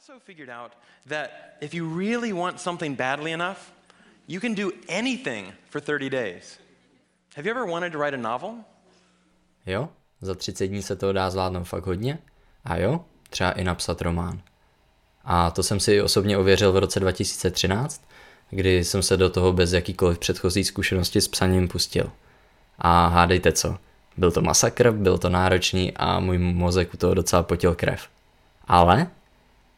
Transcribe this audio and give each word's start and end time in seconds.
also 0.00 0.20
figured 0.24 0.48
out 0.48 0.72
that 1.06 1.58
if 1.60 1.74
you 1.74 1.98
really 1.98 2.32
want 2.32 2.60
something 2.60 2.96
badly 2.96 3.32
enough, 3.32 3.70
you 4.26 4.40
can 4.40 4.54
do 4.54 4.72
anything 4.88 5.52
for 5.70 5.80
30 5.80 6.08
days. 6.08 6.58
Have 7.36 7.46
you 7.46 7.50
ever 7.50 7.66
wanted 7.66 7.92
to 7.92 7.98
write 7.98 8.14
a 8.14 8.16
novel? 8.16 8.54
Jo, 9.66 9.88
za 10.20 10.34
30 10.34 10.66
dní 10.66 10.82
se 10.82 10.96
toho 10.96 11.12
dá 11.12 11.30
zvládnout 11.30 11.64
fakt 11.64 11.86
hodně. 11.86 12.18
A 12.64 12.76
jo, 12.76 13.04
třeba 13.30 13.52
i 13.52 13.64
napsat 13.64 14.00
román. 14.00 14.42
A 15.24 15.50
to 15.50 15.62
jsem 15.62 15.80
si 15.80 16.02
osobně 16.02 16.38
ověřil 16.38 16.72
v 16.72 16.78
roce 16.78 17.00
2013, 17.00 18.04
kdy 18.50 18.84
jsem 18.84 19.02
se 19.02 19.16
do 19.16 19.30
toho 19.30 19.52
bez 19.52 19.72
jakýkoliv 19.72 20.18
předchozí 20.18 20.64
zkušenosti 20.64 21.20
s 21.20 21.28
psaním 21.28 21.68
pustil. 21.68 22.12
A 22.78 23.06
hádejte 23.06 23.52
co, 23.52 23.78
byl 24.16 24.32
to 24.32 24.42
masakr, 24.42 24.90
byl 24.90 25.18
to 25.18 25.28
náročný 25.28 25.92
a 25.96 26.20
můj 26.20 26.38
mozek 26.38 26.94
u 26.94 26.96
toho 26.96 27.14
docela 27.14 27.42
potil 27.42 27.74
krev. 27.74 28.08
Ale 28.64 29.10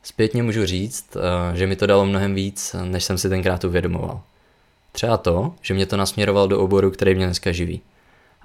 zpětně 0.03 0.43
můžu 0.43 0.67
říct, 0.67 1.17
eh, 1.17 1.57
že 1.57 1.67
mi 1.67 1.77
to 1.77 1.87
dalo 1.87 2.07
mnohem 2.07 2.35
víc, 2.35 2.77
než 2.85 3.05
jsem 3.05 3.19
si 3.19 3.29
tenkrát 3.29 3.65
uvědomoval. 3.65 4.21
Třeba 4.93 5.17
to, 5.17 5.55
že 5.63 5.75
mě 5.75 5.87
to 5.87 5.97
nasměroval 5.97 6.49
do 6.49 6.61
oboru, 6.61 6.91
který 6.91 7.15
mě 7.15 7.27
dneska 7.27 7.53
živí. 7.53 7.81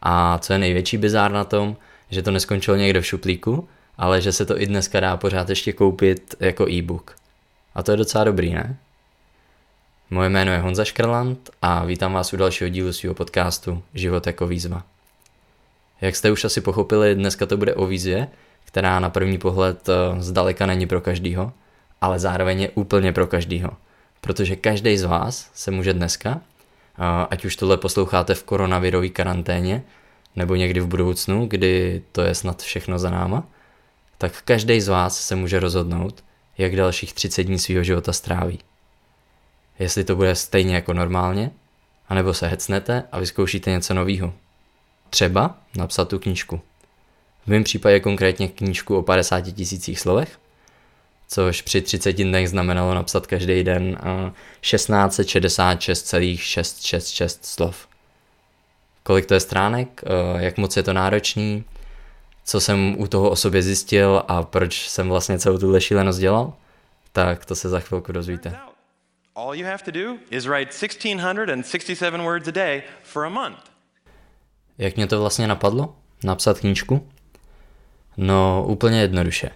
A 0.02 0.38
co 0.38 0.54
je 0.54 0.60
největší 0.60 0.98
bizár 0.98 1.32
na 1.32 1.44
tom, 1.44 1.78
že 2.10 2.22
to 2.22 2.32
neskončilo 2.32 2.78
někde 2.78 3.02
v 3.02 3.06
šuplíku, 3.06 3.68
ale 3.98 4.22
že 4.22 4.32
se 4.32 4.46
to 4.46 4.62
i 4.62 4.66
dneska 4.66 5.00
dá 5.00 5.18
pořád 5.18 5.50
ještě 5.50 5.74
koupit 5.74 6.36
jako 6.40 6.70
e-book. 6.70 7.16
A 7.76 7.84
to 7.84 7.92
je 7.92 7.98
docela 7.98 8.24
dobrý, 8.24 8.54
ne? 8.54 8.78
Moje 10.10 10.30
jméno 10.30 10.52
je 10.52 10.60
Honza 10.60 10.86
Škrland 10.86 11.50
a 11.62 11.86
vítám 11.86 12.14
vás 12.14 12.34
u 12.34 12.38
dalšího 12.38 12.70
dílu 12.70 12.94
svého 12.94 13.16
podcastu 13.16 13.84
Život 13.94 14.28
jako 14.28 14.48
výzva. 14.48 14.84
Jak 16.02 16.16
jste 16.16 16.32
už 16.32 16.44
asi 16.44 16.62
pochopili, 16.62 17.16
dneska 17.16 17.46
to 17.46 17.58
bude 17.58 17.76
o 17.76 17.86
výzvě, 17.86 18.28
která 18.68 19.00
na 19.00 19.10
první 19.10 19.38
pohled 19.38 19.90
eh, 19.90 20.22
zdaleka 20.22 20.66
není 20.66 20.88
pro 20.88 21.02
každýho, 21.02 21.52
ale 22.02 22.20
zároveň 22.20 22.62
je 22.62 22.70
úplně 22.70 23.14
pro 23.14 23.28
každýho. 23.28 23.70
Protože 24.22 24.56
každý 24.56 24.98
z 24.98 25.04
vás 25.04 25.50
se 25.54 25.72
může 25.72 25.94
dneska, 25.94 26.42
eh, 26.42 27.28
ať 27.30 27.46
už 27.46 27.56
tohle 27.56 27.78
posloucháte 27.78 28.34
v 28.34 28.44
koronavirové 28.44 29.10
karanténě, 29.10 29.84
nebo 30.36 30.56
někdy 30.56 30.80
v 30.80 30.88
budoucnu, 30.88 31.46
kdy 31.48 32.02
to 32.12 32.22
je 32.22 32.36
snad 32.36 32.62
všechno 32.62 33.00
za 33.00 33.10
náma, 33.10 33.44
tak 34.18 34.42
každý 34.42 34.82
z 34.82 34.88
vás 34.88 35.22
se 35.22 35.36
může 35.36 35.60
rozhodnout, 35.60 36.24
jak 36.58 36.76
dalších 36.76 37.14
30 37.14 37.44
dní 37.44 37.60
svého 37.60 37.84
života 37.84 38.14
stráví. 38.14 38.60
Jestli 39.80 40.04
to 40.04 40.16
bude 40.16 40.36
stejně 40.36 40.76
jako 40.76 40.94
normálně, 40.94 41.52
anebo 42.10 42.34
se 42.34 42.48
hecnete 42.48 43.04
a 43.12 43.20
vyzkoušíte 43.20 43.72
něco 43.72 43.94
nového. 43.94 44.34
Třeba 45.10 45.58
napsat 45.78 46.10
tu 46.10 46.20
knížku. 46.20 46.62
V 47.48 47.50
mém 47.50 47.64
případě 47.64 48.00
konkrétně 48.00 48.48
knížku 48.48 48.98
o 48.98 49.02
50 49.02 49.42
tisících 49.42 50.00
slovech, 50.00 50.40
což 51.28 51.62
při 51.62 51.82
30 51.82 52.14
dnech 52.14 52.50
znamenalo 52.50 52.94
napsat 52.94 53.28
každý 53.28 53.64
den 53.64 53.98
1666,666 54.62 57.46
slov. 57.46 57.88
Kolik 59.04 59.26
to 59.26 59.34
je 59.34 59.40
stránek, 59.40 60.02
jak 60.38 60.58
moc 60.58 60.78
je 60.78 60.84
to 60.84 60.94
náročný, 60.94 61.64
co 62.46 62.62
jsem 62.62 62.96
u 63.00 63.08
toho 63.08 63.30
o 63.30 63.36
sobě 63.36 63.62
zjistil 63.62 64.24
a 64.28 64.44
proč 64.44 64.90
jsem 64.90 65.10
vlastně 65.10 65.40
celou 65.40 65.58
tuhle 65.58 65.82
šílenost 65.82 66.20
dělal, 66.20 66.54
tak 67.12 67.46
to 67.46 67.56
se 67.56 67.70
za 67.70 67.80
chvilku 67.80 68.12
dozvíte. 68.12 68.56
All 69.36 69.56
you 69.56 69.66
have 69.66 69.84
to 69.86 69.92
do 69.92 70.14
is 70.30 70.46
write 70.46 70.72
1667 70.72 72.24
words 72.24 72.48
a 72.48 72.52
day 72.52 72.84
for 73.04 73.26
a 73.26 73.30
month. 73.30 73.60
Jak 74.78 74.96
mě 74.96 75.08
to 75.08 75.20
vlastně 75.20 75.48
napadlo? 75.48 75.96
Napsat 76.24 76.60
knížku? 76.60 77.08
No, 78.18 78.66
úplně 78.68 79.02
jednoduše. 79.02 79.50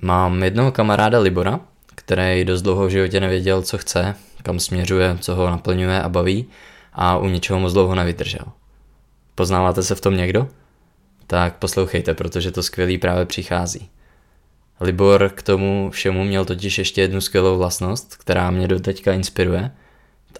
Mám 0.00 0.42
jednoho 0.42 0.72
kamaráda 0.72 1.18
Libora, 1.18 1.60
který 1.94 2.44
dost 2.44 2.62
dlouho 2.62 2.86
v 2.86 2.90
životě 2.90 3.20
nevěděl, 3.20 3.62
co 3.62 3.78
chce, 3.78 4.14
kam 4.42 4.60
směřuje, 4.60 5.18
co 5.20 5.34
ho 5.34 5.50
naplňuje 5.50 6.02
a 6.02 6.08
baví 6.08 6.46
a 6.92 7.18
u 7.18 7.26
ničeho 7.26 7.60
moc 7.60 7.72
dlouho 7.72 7.94
nevydržel. 7.94 8.44
Poznáváte 9.34 9.82
se 9.82 9.94
v 9.94 10.00
tom 10.00 10.16
někdo? 10.16 10.48
Tak 11.26 11.56
poslouchejte, 11.56 12.14
protože 12.14 12.50
to 12.50 12.62
skvělý 12.62 12.98
právě 12.98 13.26
přichází. 13.26 13.90
Libor 14.80 15.30
k 15.34 15.42
tomu 15.42 15.90
všemu 15.90 16.24
měl 16.24 16.44
totiž 16.44 16.78
ještě 16.78 17.00
jednu 17.00 17.20
skvělou 17.20 17.58
vlastnost, 17.58 18.16
která 18.16 18.50
mě 18.50 18.68
do 18.68 18.80
teďka 18.80 19.12
inspiruje, 19.12 19.70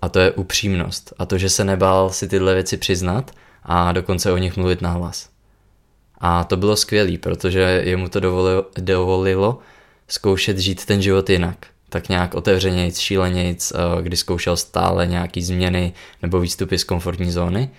a 0.02 0.08
to 0.08 0.18
je 0.18 0.30
upřímnost 0.30 1.12
a 1.18 1.26
to, 1.26 1.38
že 1.38 1.48
se 1.48 1.64
nebál 1.64 2.10
si 2.10 2.28
tyhle 2.28 2.54
věci 2.54 2.76
přiznat 2.76 3.30
a 3.62 3.92
dokonce 3.92 4.32
o 4.32 4.36
nich 4.36 4.56
mluvit 4.56 4.82
nahlas. 4.82 5.28
A 6.20 6.44
to 6.44 6.56
bylo 6.56 6.76
skvělé, 6.76 7.18
protože 7.18 7.82
jemu 7.84 8.08
to 8.08 8.20
dovolilo, 8.20 8.66
dovolilo 8.78 9.58
zkoušet 10.08 10.58
žít 10.58 10.84
ten 10.84 11.02
život 11.02 11.30
jinak. 11.30 11.66
Tak 11.88 12.08
nějak 12.08 12.34
otevřenějc, 12.34 12.98
šílenějc, 12.98 13.72
eh, 13.72 14.02
kdy 14.02 14.16
zkoušel 14.16 14.56
stále 14.56 15.06
nějaký 15.06 15.42
změny 15.42 15.92
nebo 16.22 16.40
výstupy 16.40 16.78
z 16.78 16.84
komfortní 16.84 17.30
zóny 17.30 17.70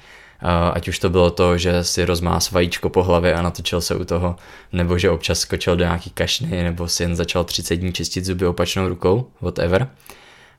ať 0.73 0.87
už 0.87 0.99
to 0.99 1.09
bylo 1.09 1.31
to, 1.31 1.57
že 1.57 1.83
si 1.83 2.05
rozmás 2.05 2.51
vajíčko 2.51 2.89
po 2.89 3.03
hlavě 3.03 3.33
a 3.33 3.41
natočil 3.41 3.81
se 3.81 3.95
u 3.95 4.05
toho, 4.05 4.35
nebo 4.73 4.97
že 4.97 5.09
občas 5.09 5.39
skočil 5.39 5.75
do 5.75 5.83
nějaký 5.83 6.09
kašny, 6.09 6.63
nebo 6.63 6.87
si 6.87 7.03
jen 7.03 7.15
začal 7.15 7.43
30 7.43 7.75
dní 7.75 7.93
čistit 7.93 8.25
zuby 8.25 8.45
opačnou 8.45 8.87
rukou, 8.87 9.27
whatever. 9.41 9.87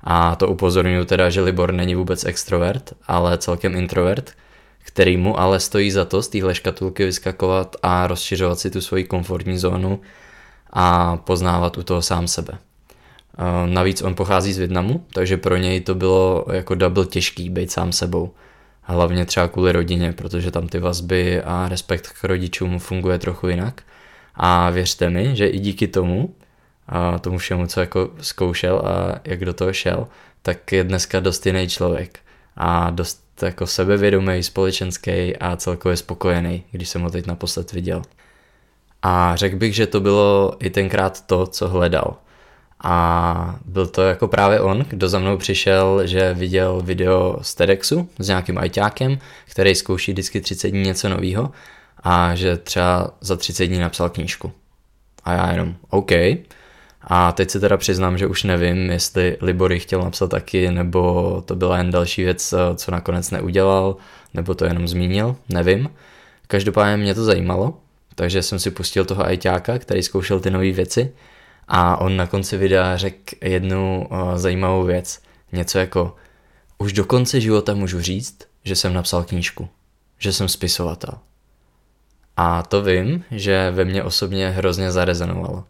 A 0.01 0.37
to 0.37 0.49
upozorňuji 0.49 1.05
teda, 1.05 1.31
že 1.31 1.41
Libor 1.41 1.73
není 1.73 1.95
vůbec 1.95 2.25
extrovert, 2.25 2.93
ale 3.07 3.39
celkem 3.39 3.77
introvert, 3.77 4.33
který 4.83 5.17
mu 5.17 5.41
ale 5.41 5.61
stojí 5.61 5.91
za 5.91 6.05
to 6.05 6.23
z 6.23 6.29
téhle 6.29 6.55
škatulky 6.55 7.05
vyskakovat 7.05 7.77
a 7.83 8.07
rozšiřovat 8.07 8.59
si 8.59 8.71
tu 8.71 8.81
svoji 8.81 9.05
komfortní 9.05 9.59
zónu 9.59 10.01
a 10.73 11.17
poznávat 11.17 11.79
u 11.79 11.83
toho 11.83 12.03
sám 12.03 12.29
sebe. 12.29 12.59
Navíc 13.67 14.03
on 14.03 14.15
pochází 14.15 14.53
z 14.53 14.59
Větnamu, 14.59 15.07
takže 15.13 15.37
pro 15.37 15.57
něj 15.57 15.81
to 15.81 15.95
bylo 15.95 16.45
jako 16.53 16.75
double 16.75 17.07
těžký 17.07 17.51
být 17.51 17.71
sám 17.71 17.93
sebou 17.93 18.35
hlavně 18.83 19.25
třeba 19.27 19.49
kvůli 19.49 19.73
rodině, 19.73 20.13
protože 20.13 20.51
tam 20.51 20.69
ty 20.69 20.79
vazby 20.79 21.43
a 21.43 21.69
respekt 21.69 22.09
k 22.21 22.25
rodičům 22.25 22.79
funguje 22.79 23.19
trochu 23.19 23.49
jinak. 23.49 23.83
A 24.35 24.71
věřte 24.71 25.11
mi, 25.11 25.37
že 25.37 25.47
i 25.47 25.59
díky 25.59 25.89
tomu, 25.89 26.35
a 26.89 27.19
tomu 27.19 27.39
všemu, 27.39 27.67
co 27.67 27.81
jako 27.81 28.11
zkoušel 28.21 28.79
a 28.79 29.21
jak 29.25 29.45
do 29.45 29.55
toho 29.55 29.73
šel, 29.73 30.09
tak 30.43 30.73
je 30.73 30.85
dneska 30.85 31.21
dost 31.21 31.47
jiný 31.47 31.69
člověk 31.69 32.19
a 32.57 32.91
dost 32.91 33.22
jako 33.43 33.67
sebevědomý, 33.67 34.43
společenský 34.43 35.37
a 35.37 35.57
celkově 35.57 35.97
spokojený, 35.97 36.65
když 36.71 36.89
jsem 36.89 37.03
ho 37.03 37.11
teď 37.11 37.27
naposled 37.27 37.73
viděl. 37.73 38.03
A 39.03 39.37
řekl 39.37 39.57
bych, 39.57 39.75
že 39.75 39.87
to 39.87 40.01
bylo 40.01 40.57
i 40.59 40.71
tenkrát 40.71 41.27
to, 41.27 41.47
co 41.47 41.69
hledal. 41.69 42.17
A 42.85 43.57
byl 43.65 43.87
to 43.87 44.03
jako 44.03 44.29
právě 44.29 44.61
on, 44.61 44.85
kdo 44.89 45.09
za 45.09 45.19
mnou 45.19 45.37
přišel, 45.37 46.07
že 46.07 46.35
viděl 46.35 46.81
video 46.85 47.39
z 47.43 47.55
TEDxu 47.55 48.09
s 48.19 48.29
nějakým 48.29 48.59
ajťákem, 48.59 49.19
který 49.51 49.75
zkouší 49.75 50.13
vždycky 50.13 50.41
30 50.41 50.71
dní 50.71 50.83
něco 50.83 51.09
nového 51.09 51.51
a 52.03 52.35
že 52.35 52.57
třeba 52.57 53.11
za 53.21 53.37
30 53.37 53.67
dní 53.67 53.79
napsal 53.79 54.11
knížku. 54.11 54.53
A 55.25 55.33
já 55.33 55.51
jenom 55.51 55.75
OK. 55.91 56.11
A 57.05 57.33
teď 57.33 57.51
se 57.51 57.61
teda 57.61 57.77
přiznám, 57.77 58.19
že 58.19 58.27
už 58.27 58.43
nevím, 58.43 58.91
jestli 58.91 59.37
Libory 59.41 59.79
chtěl 59.79 60.03
napsat 60.03 60.31
taky, 60.31 60.71
nebo 60.71 61.43
to 61.47 61.57
byla 61.57 61.79
jen 61.79 61.91
další 61.91 62.25
věc, 62.25 62.55
co 62.77 62.91
nakonec 62.91 63.31
neudělal, 63.31 63.97
nebo 64.35 64.55
to 64.55 64.65
jenom 64.65 64.89
zmínil, 64.89 65.37
nevím. 65.49 65.91
Každopádně 66.47 66.97
mě 66.97 67.15
to 67.15 67.25
zajímalo, 67.25 67.75
takže 68.15 68.43
jsem 68.43 68.59
si 68.59 68.71
pustil 68.71 69.05
toho 69.05 69.27
ajťáka, 69.27 69.79
který 69.79 70.03
zkoušel 70.03 70.41
ty 70.41 70.51
nové 70.51 70.73
věci 70.73 71.13
a 71.69 71.97
on 71.97 72.17
na 72.17 72.27
konci 72.27 72.57
videa 72.57 72.97
řekl 72.97 73.37
jednu 73.41 74.07
uh, 74.11 74.37
zajímavou 74.37 74.85
věc. 74.85 75.21
Něco 75.53 75.79
jako, 75.79 76.17
už 76.79 76.93
do 76.93 77.05
konce 77.05 77.41
života 77.41 77.75
můžu 77.75 78.01
říct, 78.01 78.39
že 78.65 78.77
jsem 78.77 78.95
napsal 78.95 79.25
knížku, 79.25 79.69
že 80.19 80.33
jsem 80.33 80.49
spisovatel. 80.49 81.15
A 82.37 82.63
to 82.63 82.83
vím, 82.83 83.25
že 83.31 83.71
ve 83.71 83.85
mně 83.85 84.03
osobně 84.03 84.51
hrozně 84.51 84.93
zarezonovalo. 84.93 85.65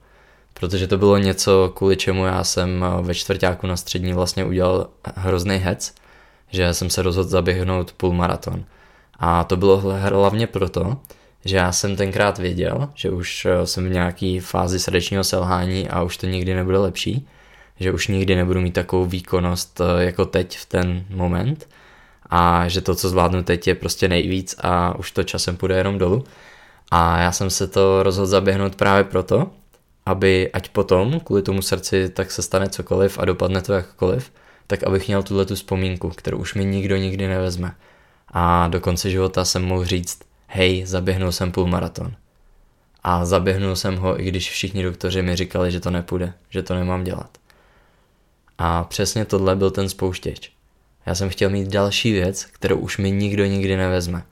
Protože 0.62 0.86
to 0.86 0.98
bylo 0.98 1.18
něco, 1.18 1.72
kvůli 1.74 1.96
čemu 1.96 2.26
já 2.26 2.44
jsem 2.44 2.84
ve 3.00 3.14
čtvrtáku 3.14 3.66
na 3.66 3.76
střední 3.76 4.12
vlastně 4.12 4.44
udělal 4.44 4.88
hrozný 5.14 5.56
hec, 5.56 5.94
že 6.50 6.74
jsem 6.74 6.90
se 6.90 7.02
rozhodl 7.02 7.28
zaběhnout 7.28 7.92
půlmaraton. 7.92 8.64
A 9.18 9.44
to 9.44 9.56
bylo 9.56 9.78
hlavně 10.10 10.46
proto, 10.46 10.96
že 11.44 11.56
já 11.56 11.72
jsem 11.72 11.96
tenkrát 11.96 12.38
věděl, 12.38 12.88
že 12.94 13.10
už 13.10 13.44
eh, 13.46 13.66
jsem 13.66 13.88
v 13.88 13.92
nějaký 13.92 14.40
fázi 14.40 14.78
srdečního 14.78 15.24
selhání 15.24 15.88
a 15.88 16.02
už 16.02 16.16
to 16.16 16.26
nikdy 16.26 16.54
nebude 16.54 16.78
lepší, 16.78 17.28
že 17.80 17.92
už 17.92 18.08
nikdy 18.08 18.36
nebudu 18.36 18.60
mít 18.60 18.74
takovou 18.74 19.04
výkonnost 19.04 19.80
eh, 19.80 20.04
jako 20.04 20.24
teď 20.24 20.58
v 20.58 20.66
ten 20.66 21.04
moment 21.10 21.68
a 22.26 22.68
že 22.68 22.80
to, 22.80 22.94
co 22.94 23.08
zvládnu 23.08 23.42
teď, 23.42 23.66
je 23.66 23.74
prostě 23.74 24.08
nejvíc 24.08 24.54
a 24.58 24.98
už 24.98 25.10
to 25.10 25.22
časem 25.22 25.56
půjde 25.56 25.76
jenom 25.76 25.98
dolů. 25.98 26.24
A 26.90 27.18
já 27.18 27.32
jsem 27.32 27.50
se 27.50 27.68
to 27.68 28.02
rozhodl 28.02 28.26
zaběhnout 28.26 28.76
právě 28.76 29.04
proto, 29.04 29.50
aby 30.06 30.52
ať 30.52 30.68
potom 30.68 31.20
kvůli 31.20 31.42
tomu 31.42 31.62
srdci 31.62 32.08
tak 32.08 32.30
se 32.30 32.42
stane 32.42 32.68
cokoliv 32.68 33.18
a 33.18 33.24
dopadne 33.24 33.62
to 33.62 33.72
jakkoliv, 33.72 34.32
tak 34.66 34.82
abych 34.82 35.06
měl 35.08 35.22
tuhle 35.22 35.46
tu 35.46 35.54
vzpomínku, 35.54 36.08
kterou 36.08 36.38
už 36.38 36.54
mi 36.54 36.64
nikdo 36.64 36.96
nikdy 36.96 37.28
nevezme. 37.28 37.74
A 38.28 38.68
do 38.68 38.80
konce 38.80 39.10
života 39.10 39.44
jsem 39.44 39.64
mohl 39.64 39.84
říct, 39.84 40.18
hej, 40.46 40.86
zaběhnul 40.86 41.32
jsem 41.32 41.52
půlmaraton. 41.52 42.12
a 43.04 43.24
zaběhnul 43.24 43.76
jsem 43.76 43.96
ho, 43.96 44.20
i 44.20 44.24
když 44.24 44.50
všichni 44.50 44.82
doktoři 44.82 45.22
mi 45.22 45.36
říkali, 45.36 45.72
že 45.72 45.80
to 45.80 45.90
nepůjde, 45.90 46.34
že 46.50 46.62
to 46.62 46.74
nemám 46.74 47.04
dělat. 47.04 47.38
A 48.58 48.84
přesně 48.84 49.24
tohle 49.24 49.56
byl 49.56 49.70
ten 49.70 49.88
spouštěč. 49.88 50.52
Já 51.06 51.14
jsem 51.14 51.28
chtěl 51.28 51.50
mít 51.50 51.68
další 51.68 52.12
věc, 52.12 52.44
kterou 52.44 52.76
už 52.76 52.98
mi 52.98 53.10
nikdo 53.10 53.44
nikdy 53.44 53.76
nevezme. 53.76 54.24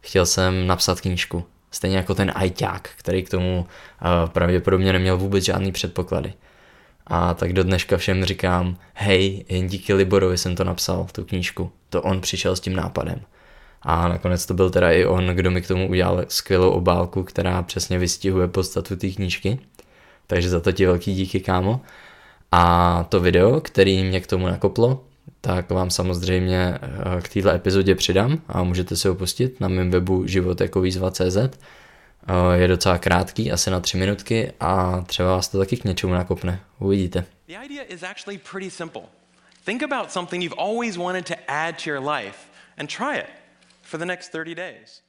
Chtěl 0.00 0.26
jsem 0.26 0.66
napsat 0.66 1.00
knížku. 1.00 1.44
Stejně 1.72 1.96
jako 1.96 2.14
ten 2.14 2.32
ajťák, 2.34 2.90
který 2.96 3.22
k 3.22 3.30
tomu 3.30 3.60
uh, 3.60 4.30
pravděpodobně 4.30 4.92
neměl 4.92 5.16
vůbec 5.16 5.44
žádný 5.44 5.72
předpoklady. 5.72 6.32
A 7.06 7.34
tak 7.34 7.52
do 7.52 7.64
dneška 7.64 7.96
všem 7.96 8.24
říkám, 8.24 8.76
hej, 8.94 9.44
jen 9.48 9.66
díky 9.66 9.94
Liborovi 9.94 10.38
jsem 10.38 10.56
to 10.56 10.64
napsal, 10.64 11.06
tu 11.12 11.24
knížku. 11.24 11.70
To 11.88 12.02
on 12.02 12.20
přišel 12.20 12.56
s 12.56 12.60
tím 12.60 12.76
nápadem. 12.76 13.20
A 13.82 14.08
nakonec 14.08 14.46
to 14.46 14.54
byl 14.54 14.70
teda 14.70 14.90
i 14.90 15.04
on, 15.04 15.26
kdo 15.26 15.50
mi 15.50 15.62
k 15.62 15.68
tomu 15.68 15.88
udělal 15.88 16.24
skvělou 16.28 16.70
obálku, 16.70 17.22
která 17.22 17.62
přesně 17.62 17.98
vystihuje 17.98 18.48
podstatu 18.48 18.96
té 18.96 19.08
knížky. 19.08 19.58
Takže 20.26 20.48
za 20.48 20.60
to 20.60 20.72
ti 20.72 20.86
velký 20.86 21.14
díky, 21.14 21.40
kámo. 21.40 21.80
A 22.52 23.04
to 23.08 23.20
video, 23.20 23.60
který 23.60 24.04
mě 24.04 24.20
k 24.20 24.26
tomu 24.26 24.46
nakoplo, 24.46 25.04
tak 25.40 25.70
vám 25.70 25.90
samozřejmě 25.90 26.78
eh, 26.82 27.22
k 27.22 27.28
této 27.28 27.50
epizodě 27.50 27.94
přidám 27.94 28.42
a 28.48 28.62
můžete 28.62 28.96
si 28.96 29.08
ho 29.08 29.14
pustit 29.14 29.60
na 29.60 29.68
mém 29.68 29.90
webu 29.90 30.26
životekovýzva.cz. 30.26 31.36
Eh, 31.36 31.50
je 32.54 32.68
docela 32.68 32.98
krátký, 32.98 33.52
asi 33.52 33.70
na 33.70 33.80
tři 33.80 33.96
minutky 33.96 34.52
a 34.60 35.00
třeba 35.06 35.30
vás 35.30 35.48
to 35.48 35.58
taky 35.58 35.76
k 35.76 35.84
něčemu 35.84 36.12
nakopne. 36.12 36.60
Uvidíte. 36.78 37.24
The 37.46 37.64
idea 37.64 37.84
is 37.88 38.02
actually 38.02 38.40
pretty 38.50 38.70
simple. 38.70 39.02
Think 39.64 39.82
about 39.82 40.10
something 40.10 40.44
you've 40.44 40.58
always 40.58 40.96
wanted 40.96 41.26
to 41.26 41.34
add 41.48 41.84
to 41.84 41.90
your 41.90 42.08
life 42.08 42.38
and 42.78 42.88
try 42.88 43.18
it 43.18 43.30
for 43.82 44.00
the 44.00 44.06
next 44.06 44.32
30 44.32 44.54
days. 44.54 45.02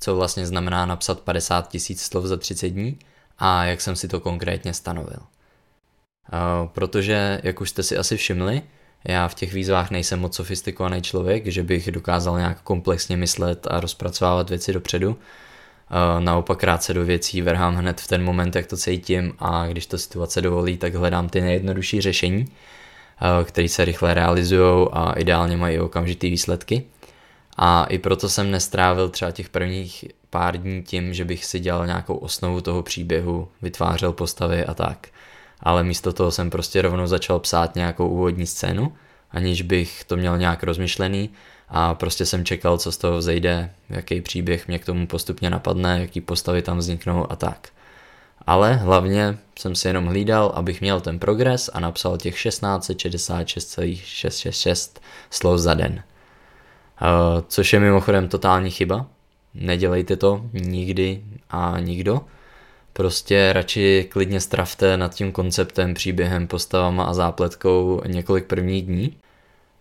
Co 0.00 0.16
vlastně 0.16 0.46
znamená 0.46 0.86
napsat 0.86 1.20
50 1.20 1.68
tisíc 1.68 2.02
slov 2.02 2.24
za 2.24 2.36
30 2.36 2.68
dní 2.68 2.98
a 3.38 3.64
jak 3.64 3.80
jsem 3.80 3.96
si 3.96 4.08
to 4.08 4.20
konkrétně 4.20 4.74
stanovil. 4.74 5.18
Uh, 5.20 6.68
protože, 6.68 7.40
jak 7.42 7.60
už 7.60 7.70
jste 7.70 7.82
si 7.82 7.96
asi 7.96 8.16
všimli, 8.16 8.62
já 9.08 9.28
v 9.28 9.34
těch 9.34 9.52
výzvách 9.52 9.90
nejsem 9.90 10.20
moc 10.20 10.36
sofistikovaný 10.36 11.02
člověk, 11.02 11.46
že 11.46 11.62
bych 11.62 11.92
dokázal 11.92 12.38
nějak 12.38 12.60
komplexně 12.60 13.16
myslet 13.16 13.66
a 13.70 13.80
rozpracovávat 13.80 14.50
věci 14.50 14.72
dopředu. 14.72 15.08
Uh, 15.08 16.24
naopak 16.24 16.64
rád 16.64 16.82
se 16.82 16.94
do 16.94 17.04
věcí 17.04 17.42
vrhám 17.42 17.74
hned 17.74 18.00
v 18.00 18.08
ten 18.08 18.24
moment, 18.24 18.56
jak 18.56 18.66
to 18.66 18.76
cítím 18.76 19.34
a 19.38 19.66
když 19.66 19.86
to 19.86 19.98
situace 19.98 20.42
dovolí, 20.42 20.76
tak 20.76 20.94
hledám 20.94 21.28
ty 21.28 21.40
nejjednodušší 21.40 22.00
řešení, 22.00 22.44
uh, 22.44 23.44
které 23.44 23.68
se 23.68 23.84
rychle 23.84 24.14
realizují 24.14 24.88
a 24.92 25.12
ideálně 25.12 25.56
mají 25.56 25.80
okamžitý 25.80 26.30
výsledky. 26.30 26.84
A 27.56 27.84
i 27.84 27.98
proto 27.98 28.28
jsem 28.28 28.50
nestrávil 28.50 29.08
třeba 29.08 29.30
těch 29.30 29.48
prvních 29.48 30.04
pár 30.30 30.56
dní 30.56 30.82
tím, 30.82 31.14
že 31.14 31.24
bych 31.24 31.44
si 31.44 31.60
dělal 31.60 31.86
nějakou 31.86 32.14
osnovu 32.14 32.60
toho 32.60 32.82
příběhu, 32.82 33.48
vytvářel 33.62 34.12
postavy 34.12 34.64
a 34.64 34.74
tak. 34.74 35.08
Ale 35.64 35.84
místo 35.84 36.12
toho 36.12 36.30
jsem 36.30 36.50
prostě 36.50 36.82
rovnou 36.82 37.06
začal 37.06 37.38
psát 37.38 37.74
nějakou 37.74 38.08
úvodní 38.08 38.46
scénu, 38.46 38.92
aniž 39.30 39.62
bych 39.62 40.04
to 40.04 40.16
měl 40.16 40.38
nějak 40.38 40.62
rozmyšlený 40.62 41.30
a 41.68 41.94
prostě 41.94 42.26
jsem 42.26 42.44
čekal, 42.44 42.78
co 42.78 42.92
z 42.92 42.96
toho 42.96 43.18
vzejde, 43.18 43.70
jaký 43.90 44.20
příběh 44.20 44.68
mě 44.68 44.78
k 44.78 44.84
tomu 44.84 45.06
postupně 45.06 45.50
napadne, 45.50 46.00
jaký 46.00 46.20
postavy 46.20 46.62
tam 46.62 46.78
vzniknou 46.78 47.32
a 47.32 47.36
tak. 47.36 47.68
Ale 48.46 48.74
hlavně 48.74 49.38
jsem 49.58 49.74
si 49.74 49.88
jenom 49.88 50.06
hlídal, 50.06 50.52
abych 50.54 50.80
měl 50.80 51.00
ten 51.00 51.18
progres 51.18 51.70
a 51.72 51.80
napsal 51.80 52.18
těch 52.18 52.34
1666,666 52.34 55.00
slov 55.30 55.60
za 55.60 55.74
den. 55.74 56.02
Uh, 57.02 57.08
což 57.48 57.72
je 57.72 57.80
mimochodem 57.80 58.28
totální 58.28 58.70
chyba. 58.70 59.06
Nedělejte 59.54 60.16
to 60.16 60.44
nikdy 60.52 61.24
a 61.50 61.80
nikdo. 61.80 62.20
Prostě 62.96 63.52
radši 63.52 64.08
klidně 64.10 64.40
stravte 64.40 64.96
nad 64.96 65.14
tím 65.14 65.32
konceptem, 65.32 65.94
příběhem, 65.94 66.46
postavama 66.46 67.04
a 67.04 67.14
zápletkou 67.14 68.02
několik 68.06 68.44
prvních 68.44 68.86
dní. 68.86 69.16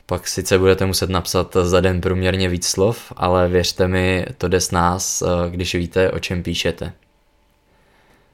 Pak 0.06 0.28
sice 0.28 0.60
budete 0.60 0.86
muset 0.86 1.10
napsat 1.10 1.58
za 1.62 1.82
den 1.82 2.02
průměrně 2.02 2.50
víc 2.50 2.68
slov, 2.68 3.14
ale 3.16 3.48
věřte 3.48 3.88
mi, 3.88 4.26
to 4.38 4.48
jde 4.48 4.60
s 4.60 4.72
nás, 4.72 5.24
když 5.50 5.76
víte, 5.76 6.12
o 6.12 6.20
čem 6.20 6.44
píšete. 6.44 6.94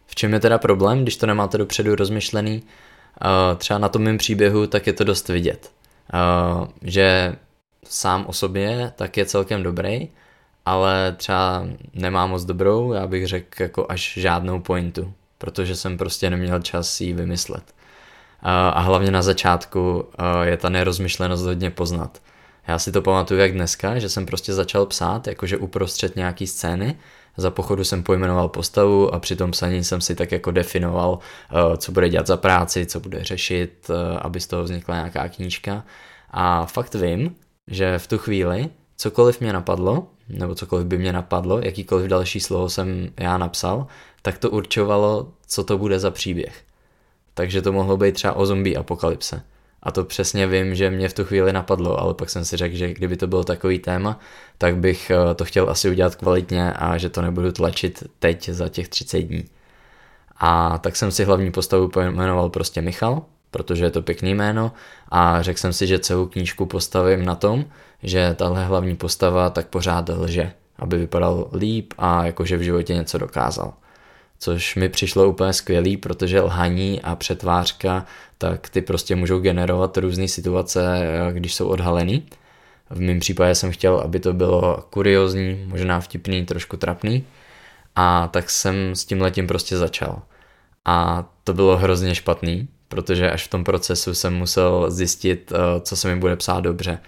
V 0.08 0.16
čem 0.16 0.34
je 0.34 0.40
teda 0.40 0.58
problém, 0.58 1.02
když 1.04 1.18
to 1.18 1.26
nemáte 1.26 1.58
dopředu 1.58 1.96
rozmyšlený? 1.96 2.64
Třeba 3.58 3.80
na 3.80 3.90
tom 3.90 4.02
mém 4.02 4.18
příběhu 4.18 4.68
tak 4.68 4.88
je 4.88 4.94
to 4.94 5.04
dost 5.04 5.30
vidět. 5.30 5.72
Že 6.82 7.36
sám 7.84 8.26
o 8.28 8.34
sobě, 8.34 8.92
tak 8.96 9.18
je 9.18 9.26
celkem 9.26 9.64
dobrý, 9.64 10.10
ale 10.66 11.16
třeba 11.18 11.68
nemá 11.94 12.28
moc 12.28 12.46
dobrou, 12.46 12.94
já 12.94 13.08
bych 13.08 13.28
řekl 13.28 13.64
jako 13.64 13.86
až 13.90 14.14
žádnou 14.18 14.60
pointu, 14.60 15.14
protože 15.38 15.76
jsem 15.76 15.98
prostě 15.98 16.30
neměl 16.30 16.62
čas 16.62 17.02
ji 17.02 17.14
vymyslet. 17.14 17.64
A 18.42 18.80
hlavně 18.80 19.12
na 19.12 19.22
začátku 19.22 20.06
je 20.44 20.58
ta 20.58 20.70
nerozmyšlenost 20.70 21.46
hodně 21.46 21.70
poznat. 21.70 22.22
Já 22.68 22.80
si 22.80 22.92
to 22.92 23.02
pamatuju 23.02 23.40
jak 23.40 23.54
dneska, 23.54 24.00
že 24.00 24.10
jsem 24.10 24.26
prostě 24.26 24.54
začal 24.54 24.86
psát, 24.86 25.28
jakože 25.28 25.58
uprostřed 25.58 26.16
nějaký 26.16 26.48
scény, 26.48 26.96
za 27.38 27.52
pochodu 27.52 27.84
jsem 27.84 28.04
pojmenoval 28.04 28.50
postavu 28.50 29.14
a 29.14 29.20
při 29.20 29.36
tom 29.36 29.52
psaní 29.52 29.84
jsem 29.84 30.02
si 30.02 30.16
tak 30.16 30.32
jako 30.32 30.52
definoval, 30.52 31.20
co 31.78 31.92
bude 31.92 32.10
dělat 32.10 32.28
za 32.28 32.38
práci, 32.38 32.86
co 32.86 33.00
bude 33.00 33.24
řešit, 33.24 33.92
aby 34.22 34.40
z 34.40 34.48
toho 34.48 34.64
vznikla 34.64 34.96
nějaká 34.96 35.30
knížka. 35.30 35.84
A 36.32 36.66
fakt 36.66 36.96
vím, 36.96 37.36
že 37.68 38.00
v 38.00 38.08
tu 38.08 38.18
chvíli 38.18 38.70
cokoliv 38.98 39.42
mě 39.42 39.54
napadlo, 39.54 40.08
nebo 40.30 40.56
cokoliv 40.56 40.88
by 40.88 40.98
mě 40.98 41.14
napadlo, 41.14 41.60
jakýkoliv 41.60 42.08
další 42.08 42.40
slovo 42.40 42.70
jsem 42.70 43.10
já 43.20 43.38
napsal, 43.38 43.88
tak 44.22 44.38
to 44.38 44.50
určovalo, 44.50 45.28
co 45.48 45.64
to 45.64 45.78
bude 45.78 46.00
za 46.00 46.12
příběh. 46.12 46.64
Takže 47.34 47.62
to 47.62 47.74
mohlo 47.74 47.98
být 47.98 48.16
třeba 48.16 48.34
o 48.34 48.46
zombie 48.46 48.78
apokalypse. 48.78 49.42
A 49.84 49.92
to 49.92 50.04
přesně 50.04 50.48
vím, 50.48 50.76
že 50.76 50.90
mě 50.90 51.10
v 51.10 51.14
tu 51.14 51.26
chvíli 51.26 51.54
napadlo, 51.54 52.00
ale 52.00 52.14
pak 52.14 52.30
jsem 52.30 52.46
si 52.46 52.58
řekl, 52.58 52.76
že 52.76 52.94
kdyby 52.94 53.18
to 53.18 53.28
bylo 53.28 53.44
takový 53.44 53.80
téma, 53.80 54.20
tak 54.58 54.78
bych 54.78 55.12
eh, 55.12 55.36
to 55.36 55.46
chtěl 55.46 55.70
asi 55.70 55.90
udělat 55.90 56.16
kvalitně 56.16 56.74
a 56.74 56.98
že 56.98 57.10
to 57.10 57.22
nebudu 57.22 57.52
tlačit 57.52 58.04
teď 58.20 58.50
za 58.50 58.70
těch 58.70 58.90
30 58.90 59.20
dní. 59.20 59.46
A 60.38 60.78
tak 60.78 60.96
jsem 60.96 61.12
si 61.12 61.24
hlavní 61.24 61.52
postavu 61.52 61.88
pojmenoval 61.88 62.50
prostě 62.50 62.82
Michal, 62.82 63.22
protože 63.52 63.86
je 63.86 63.92
to 63.92 64.02
pěkný 64.02 64.36
jméno 64.36 64.72
a 65.10 65.42
řekl 65.42 65.60
jsem 65.60 65.74
si, 65.74 65.88
že 65.88 66.00
celou 66.00 66.26
knížku 66.26 66.66
postavím 66.66 67.26
na 67.26 67.36
tom, 67.36 67.66
že 68.04 68.36
tahle 68.38 68.66
hlavní 68.66 68.96
postava 68.96 69.50
tak 69.50 69.68
pořád 69.68 70.10
lže, 70.10 70.52
aby 70.80 70.98
vypadal 70.98 71.50
líp 71.54 71.94
a 71.98 72.26
jakože 72.26 72.58
v 72.58 72.62
životě 72.62 72.96
něco 72.96 73.18
dokázal. 73.18 73.74
Což 74.40 74.76
mi 74.76 74.90
přišlo 74.90 75.30
úplně 75.30 75.54
skvělý, 75.54 75.98
protože 75.98 76.42
lhaní 76.42 77.02
a 77.02 77.16
přetvářka, 77.16 78.06
tak 78.38 78.70
ty 78.70 78.82
prostě 78.82 79.16
můžou 79.16 79.40
generovat 79.40 79.98
různé 79.98 80.28
situace, 80.28 81.08
když 81.32 81.54
jsou 81.54 81.68
odhalený. 81.68 82.26
V 82.90 83.02
mém 83.02 83.20
případě 83.20 83.56
jsem 83.56 83.72
chtěl, 83.72 83.98
aby 83.98 84.20
to 84.20 84.34
bylo 84.34 84.84
kuriozní, 84.90 85.66
možná 85.68 86.00
vtipný, 86.00 86.46
trošku 86.46 86.78
trapný. 86.78 87.26
A 87.96 88.28
tak 88.28 88.50
jsem 88.50 88.96
s 88.96 89.06
tím 89.06 89.22
letím 89.22 89.48
prostě 89.48 89.78
začal. 89.78 90.22
A 90.86 91.30
to 91.44 91.54
bylo 91.54 91.78
hrozně 91.78 92.16
špatný, 92.16 92.68
protože 92.90 93.32
až 93.32 93.48
v 93.48 93.50
tom 93.50 93.64
procesu 93.64 94.14
jsem 94.14 94.34
musel 94.34 94.92
zjistit, 94.92 95.52
eh, 95.56 95.82
co 95.82 95.96
se 95.96 96.08
mi 96.08 96.20
bude 96.20 96.36
psát 96.36 96.60
dobře. 96.60 97.00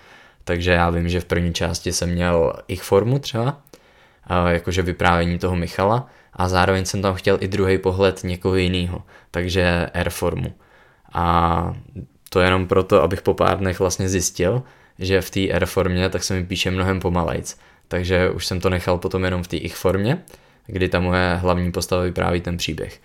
Takže 0.44 0.72
já 0.72 0.90
vím, 0.90 1.10
že 1.10 1.20
v 1.20 1.26
první 1.26 1.54
části 1.54 1.94
jsem 1.94 2.10
měl 2.10 2.54
ich 2.68 2.84
formu 2.84 3.20
třeba, 3.20 3.62
eh, 4.30 4.54
jakože 4.54 4.82
vyprávění 4.82 5.40
toho 5.40 5.56
Michala, 5.56 6.10
a 6.34 6.50
zároveň 6.50 6.86
jsem 6.86 7.02
tam 7.02 7.16
chtěl 7.16 7.38
i 7.42 7.48
druhý 7.48 7.78
pohled 7.78 8.24
někoho 8.24 8.56
jiného, 8.56 9.04
takže 9.32 9.90
R 9.94 10.10
formu. 10.10 10.54
A 11.14 11.76
to 12.30 12.40
jenom 12.40 12.68
proto, 12.68 13.02
abych 13.02 13.22
po 13.22 13.34
pár 13.34 13.58
dnech 13.58 13.80
vlastně 13.80 14.10
zjistil, 14.10 14.64
že 15.00 15.22
v 15.22 15.30
té 15.30 15.50
R 15.50 15.66
formě 15.66 16.10
tak 16.10 16.24
se 16.24 16.34
mi 16.34 16.46
píše 16.46 16.72
mnohem 16.72 17.00
pomalejc. 17.00 17.60
Takže 17.88 18.30
už 18.30 18.46
jsem 18.46 18.62
to 18.62 18.70
nechal 18.70 18.98
potom 18.98 19.24
jenom 19.24 19.44
v 19.44 19.48
té 19.48 19.58
ich 19.58 19.76
formě, 19.76 20.24
kdy 20.66 20.90
ta 20.90 21.00
moje 21.00 21.36
hlavní 21.36 21.72
postava 21.72 22.02
vypráví 22.02 22.42
ten 22.42 22.58
příběh. 22.58 23.02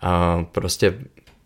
A 0.00 0.44
prostě 0.52 0.94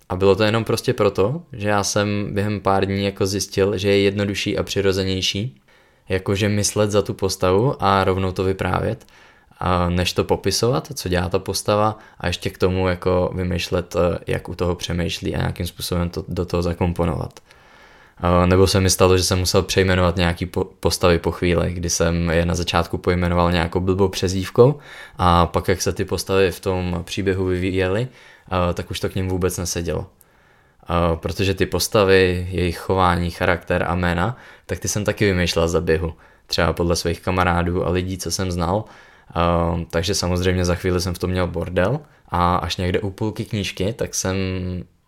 a 0.08 0.16
bylo 0.16 0.36
to 0.36 0.44
jenom 0.44 0.64
prostě 0.64 0.92
proto, 0.92 1.42
že 1.52 1.68
já 1.68 1.84
jsem 1.84 2.28
během 2.32 2.60
pár 2.60 2.86
dní 2.86 3.04
jako 3.04 3.26
zjistil, 3.26 3.78
že 3.78 3.88
je 3.88 4.00
jednodušší 4.00 4.58
a 4.58 4.62
přirozenější, 4.62 5.60
jakože 6.08 6.48
myslet 6.48 6.90
za 6.90 7.02
tu 7.02 7.14
postavu 7.14 7.82
a 7.82 8.04
rovnou 8.04 8.32
to 8.32 8.44
vyprávět, 8.44 9.06
a 9.58 9.88
než 9.88 10.12
to 10.12 10.24
popisovat, 10.24 10.88
co 10.94 11.08
dělá 11.08 11.28
ta 11.28 11.38
postava 11.38 11.98
a 12.18 12.26
ještě 12.26 12.50
k 12.50 12.58
tomu 12.58 12.88
jako 12.88 13.30
vymýšlet, 13.34 13.96
eh, 13.96 14.18
jak 14.26 14.48
u 14.48 14.54
toho 14.54 14.74
přemýšlí 14.74 15.34
a 15.34 15.38
nějakým 15.38 15.66
způsobem 15.66 16.10
to 16.10 16.24
do 16.28 16.44
toho 16.44 16.62
zakomponovat. 16.62 17.40
Nebo 18.46 18.66
se 18.66 18.80
mi 18.80 18.90
stalo, 18.90 19.16
že 19.16 19.24
jsem 19.24 19.38
musel 19.38 19.62
přejmenovat 19.62 20.16
nějaký 20.16 20.50
postavy 20.80 21.18
po 21.18 21.30
chvíli, 21.30 21.72
kdy 21.72 21.90
jsem 21.90 22.30
je 22.30 22.46
na 22.46 22.54
začátku 22.54 22.98
pojmenoval 22.98 23.52
nějakou 23.52 23.80
blbou 23.80 24.08
přezívkou 24.08 24.78
a 25.18 25.46
pak 25.46 25.68
jak 25.68 25.82
se 25.82 25.92
ty 25.92 26.04
postavy 26.04 26.50
v 26.50 26.60
tom 26.60 27.00
příběhu 27.04 27.44
vyvíjely, 27.44 28.08
tak 28.74 28.90
už 28.90 29.00
to 29.00 29.08
k 29.08 29.14
ním 29.14 29.28
vůbec 29.28 29.58
nesedělo. 29.58 30.06
Protože 31.14 31.54
ty 31.54 31.66
postavy, 31.66 32.48
jejich 32.50 32.78
chování, 32.78 33.30
charakter 33.30 33.84
a 33.88 33.94
jména, 33.94 34.36
tak 34.66 34.78
ty 34.78 34.88
jsem 34.88 35.04
taky 35.04 35.24
vymýšlel 35.24 35.68
za 35.68 35.80
běhu. 35.80 36.14
Třeba 36.46 36.72
podle 36.72 36.96
svých 36.96 37.20
kamarádů 37.20 37.86
a 37.86 37.90
lidí, 37.90 38.18
co 38.18 38.30
jsem 38.30 38.52
znal. 38.52 38.84
Takže 39.90 40.14
samozřejmě 40.14 40.64
za 40.64 40.74
chvíli 40.74 41.00
jsem 41.00 41.14
v 41.14 41.18
tom 41.18 41.30
měl 41.30 41.46
bordel 41.46 42.00
a 42.28 42.56
až 42.56 42.76
někde 42.76 43.00
u 43.00 43.10
půlky 43.10 43.44
knížky, 43.44 43.92
tak 43.92 44.14
jsem 44.14 44.36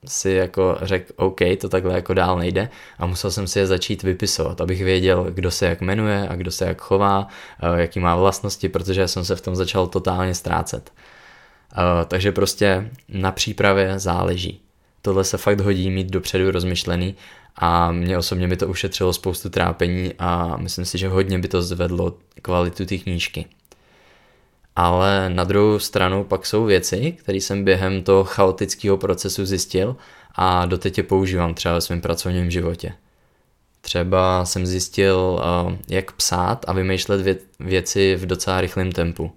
si 0.07 0.31
jako 0.31 0.79
řekl, 0.83 1.13
OK, 1.17 1.41
to 1.61 1.69
takhle 1.69 1.95
jako 1.95 2.15
dál 2.15 2.39
nejde 2.39 2.69
a 2.99 3.07
musel 3.07 3.31
jsem 3.31 3.47
si 3.47 3.59
je 3.59 3.67
začít 3.67 4.03
vypisovat, 4.03 4.61
abych 4.61 4.85
věděl, 4.85 5.27
kdo 5.31 5.51
se 5.51 5.67
jak 5.67 5.81
jmenuje 5.81 6.29
a 6.29 6.37
kdo 6.37 6.51
se 6.51 6.65
jak 6.65 6.81
chová, 6.81 7.29
jaký 7.77 8.01
má 8.01 8.17
vlastnosti, 8.17 8.69
protože 8.69 9.09
jsem 9.09 9.25
se 9.25 9.37
v 9.37 9.41
tom 9.41 9.57
začal 9.57 9.87
totálně 9.87 10.35
ztrácet. 10.35 10.93
Uh, 11.77 12.05
takže 12.09 12.33
prostě 12.33 12.91
na 13.09 13.33
přípravě 13.33 13.99
záleží. 13.99 14.61
Tohle 15.03 15.25
se 15.25 15.39
fakt 15.39 15.61
hodí 15.61 15.91
mít 15.91 16.11
dopředu 16.11 16.51
rozmyšlený 16.51 17.15
a 17.57 17.93
mě 17.93 18.19
osobně 18.19 18.49
by 18.49 18.57
to 18.57 18.69
ušetřilo 18.69 19.13
spoustu 19.13 19.51
trápení 19.51 20.13
a 20.19 20.57
myslím 20.57 20.85
si, 20.85 20.99
že 20.99 21.09
hodně 21.09 21.39
by 21.39 21.49
to 21.49 21.63
zvedlo 21.63 22.15
kvalitu 22.43 22.87
té 22.87 22.99
knížky. 22.99 23.47
Ale 24.77 25.31
na 25.31 25.45
druhou 25.45 25.79
stranu 25.79 26.25
pak 26.25 26.47
jsou 26.47 26.65
věci, 26.65 27.13
které 27.13 27.39
jsem 27.39 27.65
během 27.65 28.03
toho 28.03 28.25
chaotického 28.25 28.97
procesu 28.97 29.47
zjistil 29.47 29.97
a 30.35 30.67
doteď 30.67 30.99
je 30.99 31.05
používám 31.05 31.55
třeba 31.55 31.75
ve 31.75 31.81
svém 31.81 32.01
pracovním 32.01 32.51
životě. 32.51 32.93
Třeba 33.81 34.45
jsem 34.45 34.67
zjistil, 34.67 35.43
eh, 35.43 35.79
jak 35.89 36.13
psát 36.13 36.65
a 36.69 36.73
vymýšlet 36.73 37.47
věci 37.61 38.17
v 38.17 38.27
docela 38.27 38.61
rychlém 38.61 38.93
tempu. 38.93 39.33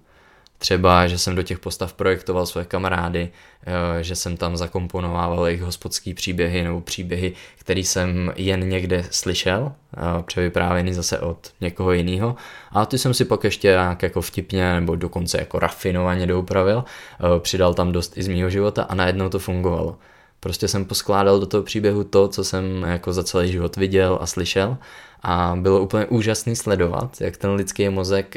Třeba, 0.60 1.06
že 1.06 1.18
jsem 1.18 1.34
do 1.34 1.42
těch 1.42 1.58
postav 1.58 1.92
projektoval 1.92 2.46
své 2.46 2.64
kamarády, 2.64 3.30
eh, 3.66 4.02
že 4.02 4.16
jsem 4.16 4.36
tam 4.36 4.56
zakomponovával 4.56 5.46
jejich 5.46 5.62
hospodský 5.62 6.14
příběhy 6.14 6.62
nebo 6.62 6.80
příběhy, 6.80 7.32
který 7.58 7.84
jsem 7.84 8.32
jen 8.36 8.68
někde 8.68 9.04
slyšel, 9.10 9.72
eh, 9.72 10.22
převyprávěný 10.22 10.94
zase 10.94 11.18
od 11.18 11.52
někoho 11.60 11.92
jiného. 11.92 12.36
A 12.72 12.86
ty 12.86 12.98
jsem 12.98 13.14
si 13.14 13.24
pak 13.24 13.44
ještě 13.44 13.68
nějak 13.68 14.02
jako 14.02 14.20
vtipně 14.20 14.74
nebo 14.74 14.96
dokonce 14.96 15.38
jako 15.38 15.58
rafinovaně 15.58 16.26
doupravil, 16.26 16.84
eh, 16.84 17.40
přidal 17.40 17.74
tam 17.74 17.92
dost 17.92 18.18
i 18.18 18.22
z 18.22 18.28
mýho 18.28 18.50
života 18.50 18.82
a 18.82 18.94
najednou 18.94 19.28
to 19.28 19.38
fungovalo. 19.38 19.96
Prostě 20.40 20.68
jsem 20.68 20.84
poskládal 20.84 21.40
do 21.40 21.46
toho 21.46 21.62
příběhu 21.62 22.04
to, 22.04 22.28
co 22.28 22.44
jsem 22.44 22.82
jako 22.82 23.12
za 23.12 23.24
celý 23.24 23.52
život 23.52 23.76
viděl 23.76 24.18
a 24.20 24.26
slyšel 24.26 24.76
a 25.22 25.56
bylo 25.56 25.80
úplně 25.80 26.06
úžasný 26.06 26.56
sledovat, 26.56 27.20
jak 27.20 27.36
ten 27.36 27.50
lidský 27.50 27.88
mozek 27.88 28.36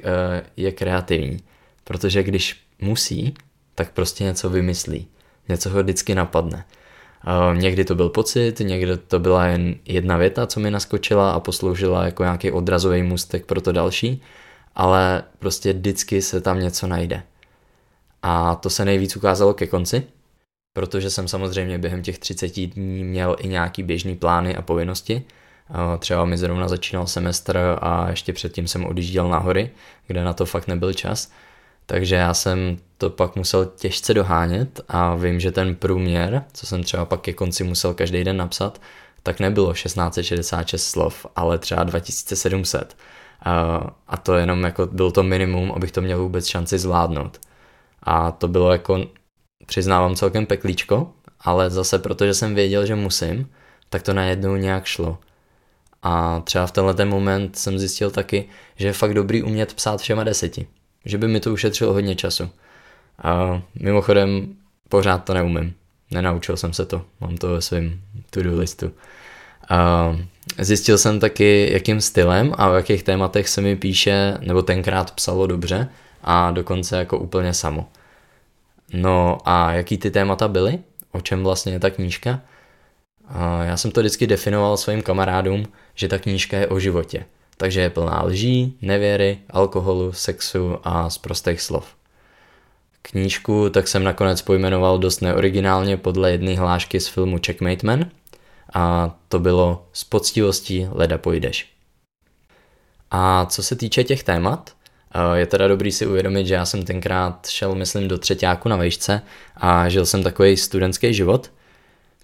je 0.58 0.72
kreativní 0.72 1.39
Protože 1.84 2.24
když 2.24 2.62
musí, 2.82 3.34
tak 3.75 3.92
prostě 3.92 4.24
něco 4.24 4.50
vymyslí. 4.50 5.08
Něco 5.50 5.70
ho 5.70 5.84
vždycky 5.84 6.16
napadne. 6.16 6.66
Někdy 7.54 7.86
to 7.86 7.96
byl 7.96 8.10
pocit, 8.10 8.60
někdy 8.60 8.98
to 8.98 9.20
byla 9.20 9.46
jen 9.46 9.75
jedna 9.86 10.18
věta, 10.18 10.48
co 10.48 10.60
mi 10.60 10.72
naskočila 10.72 11.32
a 11.32 11.40
posloužila 11.40 12.06
jako 12.06 12.24
nějaký 12.24 12.52
odrazový 12.52 13.04
můstek 13.04 13.46
pro 13.46 13.62
to 13.62 13.72
další, 13.72 14.22
ale 14.75 15.24
prostě 15.40 15.74
vždycky 15.74 16.22
se 16.22 16.42
tam 16.42 16.60
něco 16.60 16.88
najde. 16.88 17.24
A 18.22 18.56
to 18.56 18.70
se 18.70 18.86
nejvíc 18.86 19.16
ukázalo 19.16 19.54
ke 19.54 19.68
konci, 19.68 20.04
protože 20.74 21.10
jsem 21.10 21.28
samozřejmě 21.28 21.78
během 21.78 22.02
těch 22.02 22.20
30 22.20 22.60
dní 22.60 23.04
měl 23.04 23.36
i 23.40 23.48
nějaký 23.48 23.84
běžný 23.84 24.16
plány 24.16 24.56
a 24.56 24.62
povinnosti. 24.62 25.24
Třeba 26.00 26.25
mi 26.25 26.38
zrovna 26.38 26.68
začínal 26.68 27.08
semestr 27.08 27.78
a 27.82 28.10
ještě 28.10 28.34
předtím 28.34 28.68
jsem 28.68 28.86
odjížděl 28.86 29.30
na 29.30 29.38
hory, 29.38 29.72
kde 30.08 30.24
na 30.24 30.34
to 30.34 30.46
fakt 30.46 30.68
nebyl 30.68 30.94
čas. 30.94 31.32
Takže 31.86 32.16
já 32.16 32.34
jsem 32.34 32.78
to 32.98 33.10
pak 33.10 33.36
musel 33.36 33.66
těžce 33.66 34.13
dohánět 34.13 34.82
a 34.88 35.16
vím, 35.16 35.40
že 35.40 35.52
ten 35.52 35.75
průměr, 35.75 36.44
co 36.54 36.66
jsem 36.66 36.84
třeba 36.84 37.06
pak 37.06 37.22
ke 37.22 37.34
konci 37.34 37.63
musel 37.63 37.94
každý 37.94 38.24
den 38.24 38.38
napsat, 38.38 38.82
tak 39.24 39.40
nebylo 39.40 39.74
1666 39.74 40.88
slov, 40.88 41.25
ale 41.36 41.58
třeba 41.58 41.84
2700. 41.84 42.98
A 44.08 44.18
to 44.24 44.34
jenom 44.34 44.63
jako 44.63 44.86
byl 44.86 45.12
to 45.12 45.24
minimum, 45.24 45.72
abych 45.72 45.92
to 45.92 46.02
měl 46.02 46.20
vůbec 46.20 46.46
šanci 46.46 46.80
zvládnout. 46.80 47.40
A 48.04 48.32
to 48.32 48.48
bylo 48.48 48.72
jako, 48.72 49.06
přiznávám 49.66 50.16
celkem 50.16 50.46
peklíčko, 50.46 51.12
ale 51.40 51.70
zase 51.70 52.00
protože 52.00 52.34
jsem 52.34 52.56
věděl, 52.56 52.86
že 52.86 52.96
musím, 52.96 53.52
tak 53.90 54.04
to 54.04 54.13
najednou 54.13 54.56
nějak 54.56 54.86
šlo. 54.86 55.18
A 56.04 56.40
třeba 56.40 56.68
v 56.68 56.72
tenhle 56.72 56.94
ten 56.94 57.10
moment 57.10 57.56
jsem 57.56 57.80
zjistil 57.80 58.12
taky, 58.12 58.50
že 58.75 58.88
je 58.88 58.94
fakt 58.94 59.13
dobrý 59.13 59.44
umět 59.44 59.74
psát 59.74 60.02
všema 60.02 60.24
deseti 60.24 60.68
že 61.05 61.17
by 61.17 61.27
mi 61.27 61.39
to 61.39 61.53
ušetřilo 61.53 61.93
hodně 61.93 62.15
času. 62.15 62.50
A 63.24 63.62
mimochodem 63.79 64.55
pořád 64.89 65.17
to 65.17 65.33
neumím. 65.33 65.74
Nenaučil 66.12 66.57
jsem 66.57 66.74
se 66.74 66.86
to, 66.86 67.05
mám 67.22 67.38
to 67.38 67.50
ve 67.50 67.62
svém 67.62 68.01
to-do 68.29 68.57
listu. 68.57 68.91
A 69.69 70.17
zjistil 70.60 70.98
jsem 70.98 71.19
taky, 71.19 71.69
jakým 71.74 72.01
stylem 72.01 72.53
a 72.57 72.69
v 72.69 72.75
jakých 72.75 73.03
tématech 73.03 73.50
se 73.50 73.62
mi 73.62 73.75
píše, 73.75 74.38
nebo 74.41 74.62
tenkrát 74.62 75.12
psalo 75.12 75.48
dobře 75.48 75.89
a 76.24 76.51
dokonce 76.51 76.98
jako 76.98 77.19
úplně 77.19 77.53
samo. 77.53 77.88
No 78.93 79.38
a 79.45 79.72
jaký 79.74 79.98
ty 79.98 80.12
témata 80.12 80.48
byly? 80.48 80.79
O 81.12 81.22
čem 81.22 81.43
vlastně 81.43 81.74
je 81.74 81.79
ta 81.79 81.89
knížka? 81.89 82.41
A 83.27 83.63
já 83.63 83.77
jsem 83.77 83.91
to 83.91 84.00
vždycky 84.01 84.27
definoval 84.27 84.77
svým 84.77 85.01
kamarádům, 85.01 85.65
že 85.95 86.07
ta 86.07 86.19
knížka 86.19 86.57
je 86.57 86.67
o 86.67 86.79
životě 86.79 87.25
takže 87.57 87.81
je 87.81 87.89
plná 87.89 88.24
lží, 88.24 88.77
nevěry, 88.81 89.39
alkoholu, 89.50 90.13
sexu 90.13 90.77
a 90.83 91.10
z 91.10 91.17
prostých 91.17 91.62
slov. 91.62 91.95
Knížku 93.01 93.69
tak 93.69 93.88
jsem 93.88 94.03
nakonec 94.03 94.41
pojmenoval 94.41 95.00
dost 95.00 95.22
neoriginálně 95.22 95.98
podle 95.98 96.31
jedné 96.31 96.55
hlášky 96.55 97.00
z 97.00 97.07
filmu 97.07 97.38
Checkmate 97.45 97.88
Man 97.88 98.05
a 98.74 99.15
to 99.27 99.39
bylo 99.39 99.86
s 99.93 100.03
poctivostí 100.03 100.88
leda 100.91 101.17
pojdeš. 101.17 101.69
A 103.12 103.45
co 103.45 103.63
se 103.63 103.75
týče 103.75 104.03
těch 104.03 104.24
témat, 104.24 104.72
eh, 105.15 105.39
je 105.39 105.45
teda 105.45 105.67
dobrý 105.67 105.91
si 105.91 106.07
uvědomit, 106.07 106.48
že 106.48 106.53
já 106.53 106.65
jsem 106.65 106.86
tenkrát 106.86 107.48
šel, 107.50 107.75
myslím, 107.75 108.07
do 108.07 108.17
třetíku 108.17 108.69
na 108.69 108.75
vejšce 108.75 109.22
a 109.57 109.89
žil 109.89 110.05
jsem 110.05 110.24
takový 110.24 110.57
studentský 110.57 111.13
život, 111.13 111.51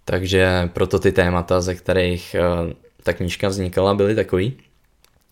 takže 0.06 0.70
proto 0.74 1.00
ty 1.00 1.12
témata, 1.12 1.62
ze 1.62 1.76
kterých 1.76 2.36
eh, 2.36 2.74
ta 3.04 3.14
knížka 3.14 3.48
vznikala, 3.48 3.94
byly 3.94 4.16
takový 4.16 4.58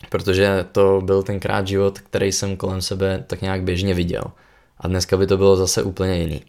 protože 0.10 0.66
to 0.72 1.02
byl 1.06 1.24
tenkrát 1.24 1.68
život, 1.68 2.00
který 2.00 2.32
jsem 2.32 2.58
kolem 2.58 2.82
sebe 2.82 3.24
tak 3.28 3.42
nějak 3.42 3.62
běžně 3.62 3.94
viděl. 3.94 4.24
A 4.78 4.88
dneska 4.88 5.18
by 5.18 5.28
to 5.28 5.38
bylo 5.38 5.56
zase 5.56 5.84
úplně 5.84 6.18
jiný. 6.18 6.42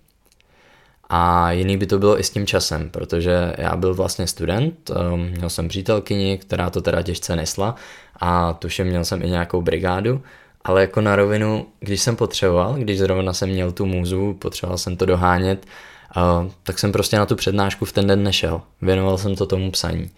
A 1.08 1.52
jiný 1.52 1.76
by 1.76 1.86
to 1.86 1.98
bylo 1.98 2.20
i 2.20 2.24
s 2.24 2.30
tím 2.30 2.46
časem, 2.46 2.90
protože 2.90 3.52
já 3.58 3.76
byl 3.76 3.94
vlastně 3.94 4.26
student, 4.26 4.90
um, 4.90 5.20
měl 5.20 5.50
jsem 5.50 5.68
přítelkyni, 5.68 6.38
která 6.38 6.70
to 6.70 6.80
teda 6.80 7.02
těžce 7.02 7.36
nesla 7.36 7.74
a 8.20 8.52
tuším 8.52 8.86
měl 8.86 9.04
jsem 9.04 9.22
i 9.22 9.30
nějakou 9.30 9.62
brigádu, 9.62 10.22
ale 10.64 10.80
jako 10.80 11.00
na 11.00 11.16
rovinu, 11.16 11.66
když 11.80 12.00
jsem 12.00 12.16
potřeboval, 12.16 12.74
když 12.74 12.98
zrovna 12.98 13.32
jsem 13.32 13.48
měl 13.48 13.72
tu 13.72 13.86
můzu, 13.86 14.34
potřeboval 14.34 14.78
jsem 14.78 14.96
to 14.96 15.06
dohánět, 15.06 15.66
uh, 16.16 16.50
tak 16.62 16.78
jsem 16.78 16.92
prostě 16.92 17.16
na 17.16 17.26
tu 17.26 17.36
přednášku 17.36 17.84
v 17.84 17.92
ten 17.92 18.06
den 18.06 18.22
nešel. 18.22 18.60
Věnoval 18.82 19.18
jsem 19.18 19.36
to 19.36 19.46
tomu 19.46 19.70
psaní. 19.70 20.10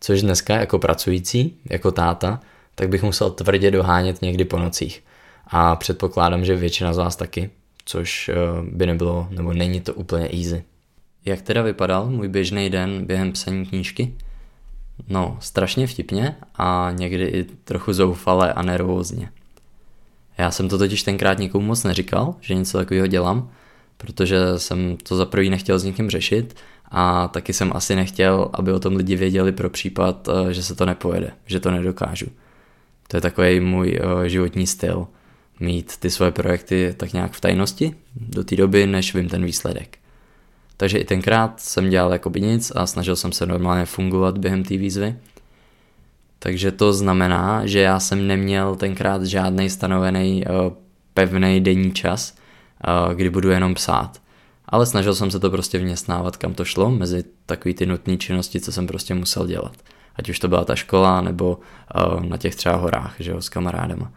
Což 0.00 0.22
dneska 0.22 0.54
jako 0.54 0.78
pracující, 0.78 1.56
jako 1.70 1.92
táta, 1.92 2.40
tak 2.74 2.88
bych 2.88 3.02
musel 3.02 3.30
tvrdě 3.30 3.70
dohánět 3.70 4.22
někdy 4.22 4.44
po 4.44 4.58
nocích. 4.58 5.02
A 5.46 5.76
předpokládám, 5.76 6.44
že 6.44 6.56
většina 6.56 6.92
z 6.92 6.98
vás 6.98 7.16
taky, 7.16 7.50
což 7.84 8.28
eh, 8.28 8.34
by 8.70 8.86
nebylo, 8.86 9.28
nebo 9.30 9.52
není 9.52 9.80
to 9.80 9.94
úplně 9.94 10.28
easy. 10.28 10.64
Jak 11.24 11.42
teda 11.42 11.62
vypadal 11.62 12.10
můj 12.10 12.28
běžný 12.28 12.70
den 12.70 13.06
během 13.06 13.32
psaní 13.32 13.66
knížky? 13.66 14.14
No, 15.08 15.36
strašně 15.40 15.86
vtipně 15.86 16.36
a 16.54 16.90
někdy 16.94 17.24
i 17.24 17.44
trochu 17.44 17.92
zoufale 17.92 18.52
a 18.52 18.62
nervózně. 18.62 19.30
Já 20.38 20.50
jsem 20.50 20.68
to 20.68 20.78
totiž 20.78 21.02
tenkrát 21.02 21.38
nikomu 21.38 21.66
moc 21.66 21.84
neříkal, 21.84 22.34
že 22.40 22.54
něco 22.54 22.78
takového 22.78 23.06
dělám, 23.06 23.50
protože 23.96 24.38
jsem 24.56 24.96
to 24.96 25.16
za 25.16 25.26
prvý 25.26 25.50
nechtěl 25.50 25.78
s 25.78 25.84
někým 25.84 26.10
řešit 26.10 26.56
a 26.90 27.28
taky 27.28 27.52
jsem 27.52 27.72
asi 27.74 27.96
nechtěl, 27.96 28.50
aby 28.52 28.72
o 28.72 28.80
tom 28.80 28.96
lidi 28.96 29.16
věděli 29.16 29.52
pro 29.52 29.70
případ, 29.70 30.28
eh, 30.28 30.52
že 30.52 30.62
se 30.62 30.74
to 30.74 30.86
nepojede, 30.86 31.30
že 31.46 31.60
to 31.60 31.70
nedokážu. 31.70 32.26
To 33.08 33.16
je 33.16 33.20
takový 33.20 33.60
můj 33.60 34.00
uh, 34.04 34.22
životní 34.22 34.66
styl. 34.66 35.06
Mít 35.60 35.96
ty 35.96 36.10
svoje 36.10 36.30
projekty 36.30 36.94
tak 36.96 37.12
nějak 37.12 37.32
v 37.32 37.40
tajnosti 37.40 37.94
do 38.16 38.44
té 38.44 38.56
doby, 38.56 38.86
než 38.86 39.14
vím 39.14 39.28
ten 39.28 39.44
výsledek. 39.44 39.98
Takže 40.76 40.98
i 40.98 41.04
tenkrát 41.04 41.60
jsem 41.60 41.90
dělal 41.90 42.12
jako 42.12 42.30
by 42.30 42.40
nic 42.40 42.72
a 42.74 42.86
snažil 42.86 43.16
jsem 43.16 43.32
se 43.32 43.46
normálně 43.46 43.84
fungovat 43.84 44.38
během 44.38 44.64
té 44.64 44.76
výzvy. 44.76 45.16
Takže 46.38 46.72
to 46.72 46.92
znamená, 46.92 47.66
že 47.66 47.80
já 47.80 48.00
jsem 48.00 48.26
neměl 48.26 48.76
tenkrát 48.76 49.24
žádný 49.24 49.70
stanovený 49.70 50.44
uh, 50.46 50.72
pevný 51.14 51.60
denní 51.60 51.92
čas, 51.92 52.34
uh, 53.08 53.14
kdy 53.14 53.30
budu 53.30 53.50
jenom 53.50 53.74
psát. 53.74 54.22
Ale 54.68 54.86
snažil 54.86 55.14
jsem 55.14 55.30
se 55.30 55.40
to 55.40 55.50
prostě 55.50 55.78
vměstnávat, 55.78 56.36
kam 56.36 56.54
to 56.54 56.64
šlo, 56.64 56.90
mezi 56.90 57.24
takový 57.46 57.74
ty 57.74 57.86
nutné 57.86 58.16
činnosti, 58.16 58.60
co 58.60 58.72
jsem 58.72 58.86
prostě 58.86 59.14
musel 59.14 59.46
dělat 59.46 59.76
ať 60.16 60.28
už 60.28 60.38
to 60.38 60.48
byla 60.48 60.64
ta 60.64 60.74
škola, 60.74 61.20
nebo 61.20 61.58
uh, 62.14 62.24
na 62.24 62.36
těch 62.36 62.54
třeba 62.54 62.76
horách, 62.76 63.14
že 63.18 63.30
jo, 63.30 63.40
s 63.40 63.48
kamarádama. 63.48 64.10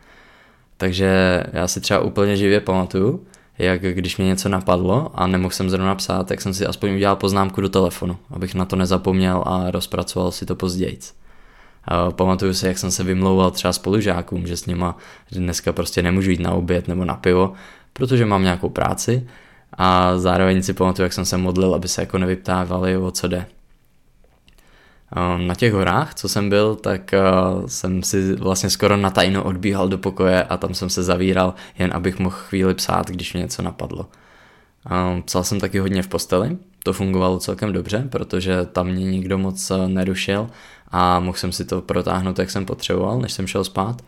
Takže 0.78 1.44
já 1.54 1.68
si 1.68 1.82
třeba 1.82 2.00
úplně 2.00 2.38
živě 2.38 2.62
pamatuju, 2.62 3.26
jak 3.58 3.82
když 3.82 4.18
mě 4.18 4.28
něco 4.28 4.50
napadlo 4.50 5.12
a 5.14 5.28
nemohl 5.28 5.54
jsem 5.54 5.70
zrovna 5.70 5.96
psát, 5.96 6.28
tak 6.28 6.42
jsem 6.42 6.54
si 6.54 6.66
aspoň 6.66 6.94
udělal 6.94 7.16
poznámku 7.16 7.62
do 7.62 7.70
telefonu, 7.70 8.18
abych 8.30 8.56
na 8.56 8.66
to 8.66 8.76
nezapomněl 8.76 9.44
a 9.46 9.72
rozpracoval 9.72 10.32
si 10.32 10.46
to 10.46 10.56
později. 10.56 11.00
Pamatuju 12.16 12.54
si, 12.54 12.68
jak 12.68 12.78
jsem 12.78 12.92
se 12.92 13.04
vymlouval 13.04 13.52
třeba 13.52 13.74
spolužákům, 13.74 14.48
že 14.48 14.58
s 14.58 14.66
nima 14.66 14.98
dneska 15.32 15.74
prostě 15.74 16.02
nemůžu 16.02 16.32
jít 16.32 16.40
na 16.40 16.52
oběd 16.52 16.88
nebo 16.88 17.06
na 17.06 17.14
pivo, 17.16 17.54
protože 17.94 18.26
mám 18.26 18.44
nějakou 18.44 18.70
práci 18.70 19.28
a 19.74 20.18
zároveň 20.18 20.64
si 20.64 20.74
pamatuju, 20.74 21.04
jak 21.04 21.14
jsem 21.14 21.26
se 21.26 21.38
modlil, 21.38 21.76
aby 21.76 21.88
se 21.88 22.02
jako 22.02 22.18
nevyptávali, 22.18 22.98
o 22.98 23.12
co 23.12 23.28
jde. 23.28 23.46
Na 25.38 25.56
těch 25.56 25.74
horách, 25.74 26.16
co 26.16 26.30
jsem 26.30 26.50
byl, 26.50 26.76
tak 26.76 27.12
jsem 27.66 28.04
si 28.04 28.36
vlastně 28.36 28.70
skoro 28.70 28.98
na 28.98 29.10
tajno 29.10 29.44
odbíhal 29.44 29.90
do 29.90 29.98
pokoje 29.98 30.44
a 30.44 30.58
tam 30.58 30.74
jsem 30.74 30.90
se 30.90 31.04
zavíral, 31.04 31.54
jen 31.80 31.92
abych 31.94 32.20
mohl 32.20 32.36
chvíli 32.36 32.74
psát, 32.74 33.10
když 33.10 33.34
mě 33.34 33.42
něco 33.42 33.62
napadlo. 33.62 34.06
Psal 35.26 35.44
jsem 35.44 35.60
taky 35.60 35.80
hodně 35.80 36.04
v 36.04 36.08
posteli, 36.08 36.58
to 36.84 36.94
fungovalo 36.94 37.40
celkem 37.40 37.74
dobře, 37.74 38.08
protože 38.10 38.66
tam 38.66 38.88
mě 38.88 39.06
nikdo 39.06 39.38
moc 39.38 39.72
nerušil 39.88 40.50
a 40.92 41.20
mohl 41.20 41.38
jsem 41.38 41.52
si 41.52 41.66
to 41.66 41.82
protáhnout, 41.82 42.40
jak 42.40 42.50
jsem 42.50 42.66
potřeboval, 42.66 43.20
než 43.20 43.34
jsem 43.34 43.48
šel 43.48 43.64
spát. 43.64 44.02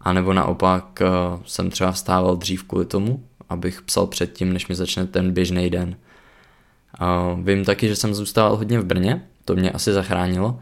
A 0.00 0.12
nebo 0.12 0.32
naopak 0.32 1.02
jsem 1.46 1.70
třeba 1.70 1.92
vstával 1.92 2.36
dřív 2.36 2.62
kvůli 2.62 2.84
tomu, 2.84 3.24
abych 3.48 3.82
psal 3.82 4.06
předtím, 4.06 4.52
než 4.52 4.68
mi 4.68 4.74
začne 4.74 5.06
ten 5.06 5.32
běžný 5.32 5.70
den. 5.70 5.96
Vím 7.42 7.64
taky, 7.64 7.88
že 7.88 7.96
jsem 7.96 8.14
zůstával 8.14 8.56
hodně 8.56 8.80
v 8.80 8.84
Brně, 8.84 9.26
to 9.44 9.54
mě 9.54 9.70
asi 9.70 9.92
zachránilo, 9.92 10.58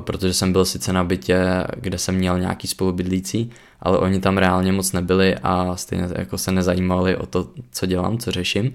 protože 0.00 0.34
jsem 0.34 0.52
byl 0.52 0.64
sice 0.64 0.92
na 0.92 1.04
bytě, 1.04 1.64
kde 1.76 1.98
jsem 1.98 2.14
měl 2.14 2.38
nějaký 2.38 2.68
spolubydlící, 2.68 3.50
ale 3.80 3.98
oni 3.98 4.20
tam 4.20 4.38
reálně 4.38 4.72
moc 4.72 4.92
nebyli 4.92 5.36
a 5.42 5.76
stejně 5.76 6.08
jako 6.16 6.38
se 6.38 6.52
nezajímali 6.52 7.16
o 7.16 7.26
to, 7.26 7.48
co 7.70 7.86
dělám, 7.86 8.18
co 8.18 8.30
řeším. 8.30 8.74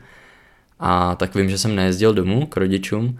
A 0.79 1.15
tak 1.15 1.35
vím, 1.35 1.49
že 1.49 1.57
jsem 1.57 1.75
nejezdil 1.75 2.13
domů 2.13 2.45
k 2.45 2.57
rodičům, 2.57 3.19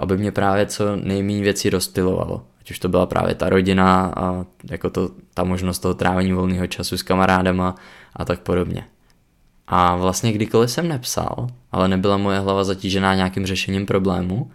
aby 0.00 0.16
mě 0.18 0.32
právě 0.32 0.66
co 0.66 0.96
nejméně 0.96 1.42
věcí 1.42 1.70
rozptilovalo. 1.70 2.42
Ať 2.60 2.70
už 2.70 2.78
to 2.78 2.88
byla 2.88 3.06
právě 3.06 3.34
ta 3.34 3.48
rodina 3.48 4.12
a 4.16 4.44
jako 4.70 4.90
to, 4.90 5.10
ta 5.34 5.44
možnost 5.44 5.78
toho 5.78 5.94
trávení 5.94 6.32
volného 6.32 6.66
času 6.66 6.98
s 6.98 7.02
kamarádama 7.02 7.74
a 8.16 8.24
tak 8.24 8.40
podobně. 8.40 8.84
A 9.66 9.96
vlastně 9.96 10.32
kdykoliv 10.32 10.70
jsem 10.70 10.88
nepsal, 10.88 11.46
ale 11.72 11.88
nebyla 11.88 12.16
moje 12.16 12.38
hlava 12.38 12.64
zatížená 12.64 13.14
nějakým 13.14 13.46
řešením 13.46 13.86
problému, 13.86 14.50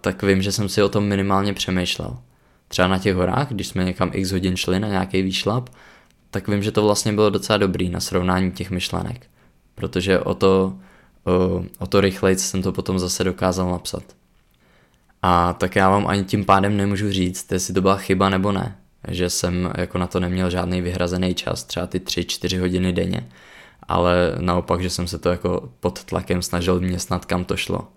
tak 0.00 0.22
vím, 0.22 0.42
že 0.42 0.52
jsem 0.52 0.68
si 0.68 0.82
o 0.82 0.88
tom 0.88 1.04
minimálně 1.04 1.52
přemýšlel. 1.52 2.16
Třeba 2.68 2.88
na 2.88 2.98
těch 2.98 3.14
horách, 3.14 3.48
když 3.52 3.68
jsme 3.68 3.84
někam 3.84 4.10
x 4.12 4.32
hodin 4.32 4.56
šli 4.56 4.80
na 4.80 4.88
nějaký 4.88 5.22
výšlap, 5.22 5.70
tak 6.30 6.48
vím, 6.48 6.62
že 6.62 6.72
to 6.72 6.82
vlastně 6.82 7.12
bylo 7.12 7.30
docela 7.30 7.56
dobrý 7.56 7.88
na 7.88 8.00
srovnání 8.00 8.52
těch 8.52 8.70
myšlenek. 8.70 9.26
Protože 9.74 10.18
o 10.18 10.34
to, 10.34 10.74
o, 11.24 11.64
o 11.78 11.86
to 11.86 12.00
rychleji 12.00 12.36
jsem 12.36 12.62
to 12.62 12.72
potom 12.72 12.98
zase 12.98 13.24
dokázal 13.24 13.70
napsat. 13.70 14.02
A 15.22 15.52
tak 15.52 15.76
já 15.76 15.90
vám 15.90 16.06
ani 16.06 16.24
tím 16.24 16.44
pádem 16.44 16.76
nemůžu 16.76 17.10
říct, 17.10 17.52
jestli 17.52 17.74
to 17.74 17.80
byla 17.80 17.96
chyba 17.96 18.28
nebo 18.28 18.52
ne. 18.52 18.76
Že 19.08 19.30
jsem 19.30 19.72
jako 19.78 19.98
na 19.98 20.06
to 20.06 20.20
neměl 20.20 20.50
žádný 20.50 20.80
vyhrazený 20.80 21.34
čas, 21.34 21.64
třeba 21.64 21.86
ty 21.86 21.98
3-4 21.98 22.60
hodiny 22.60 22.92
denně. 22.92 23.28
Ale 23.88 24.34
naopak, 24.40 24.82
že 24.82 24.90
jsem 24.90 25.06
se 25.06 25.18
to 25.18 25.28
jako 25.28 25.68
pod 25.80 26.04
tlakem 26.04 26.42
snažil 26.42 26.80
mě 26.80 26.98
snad 26.98 27.24
kam 27.24 27.44
to 27.44 27.56
šlo. 27.56 27.88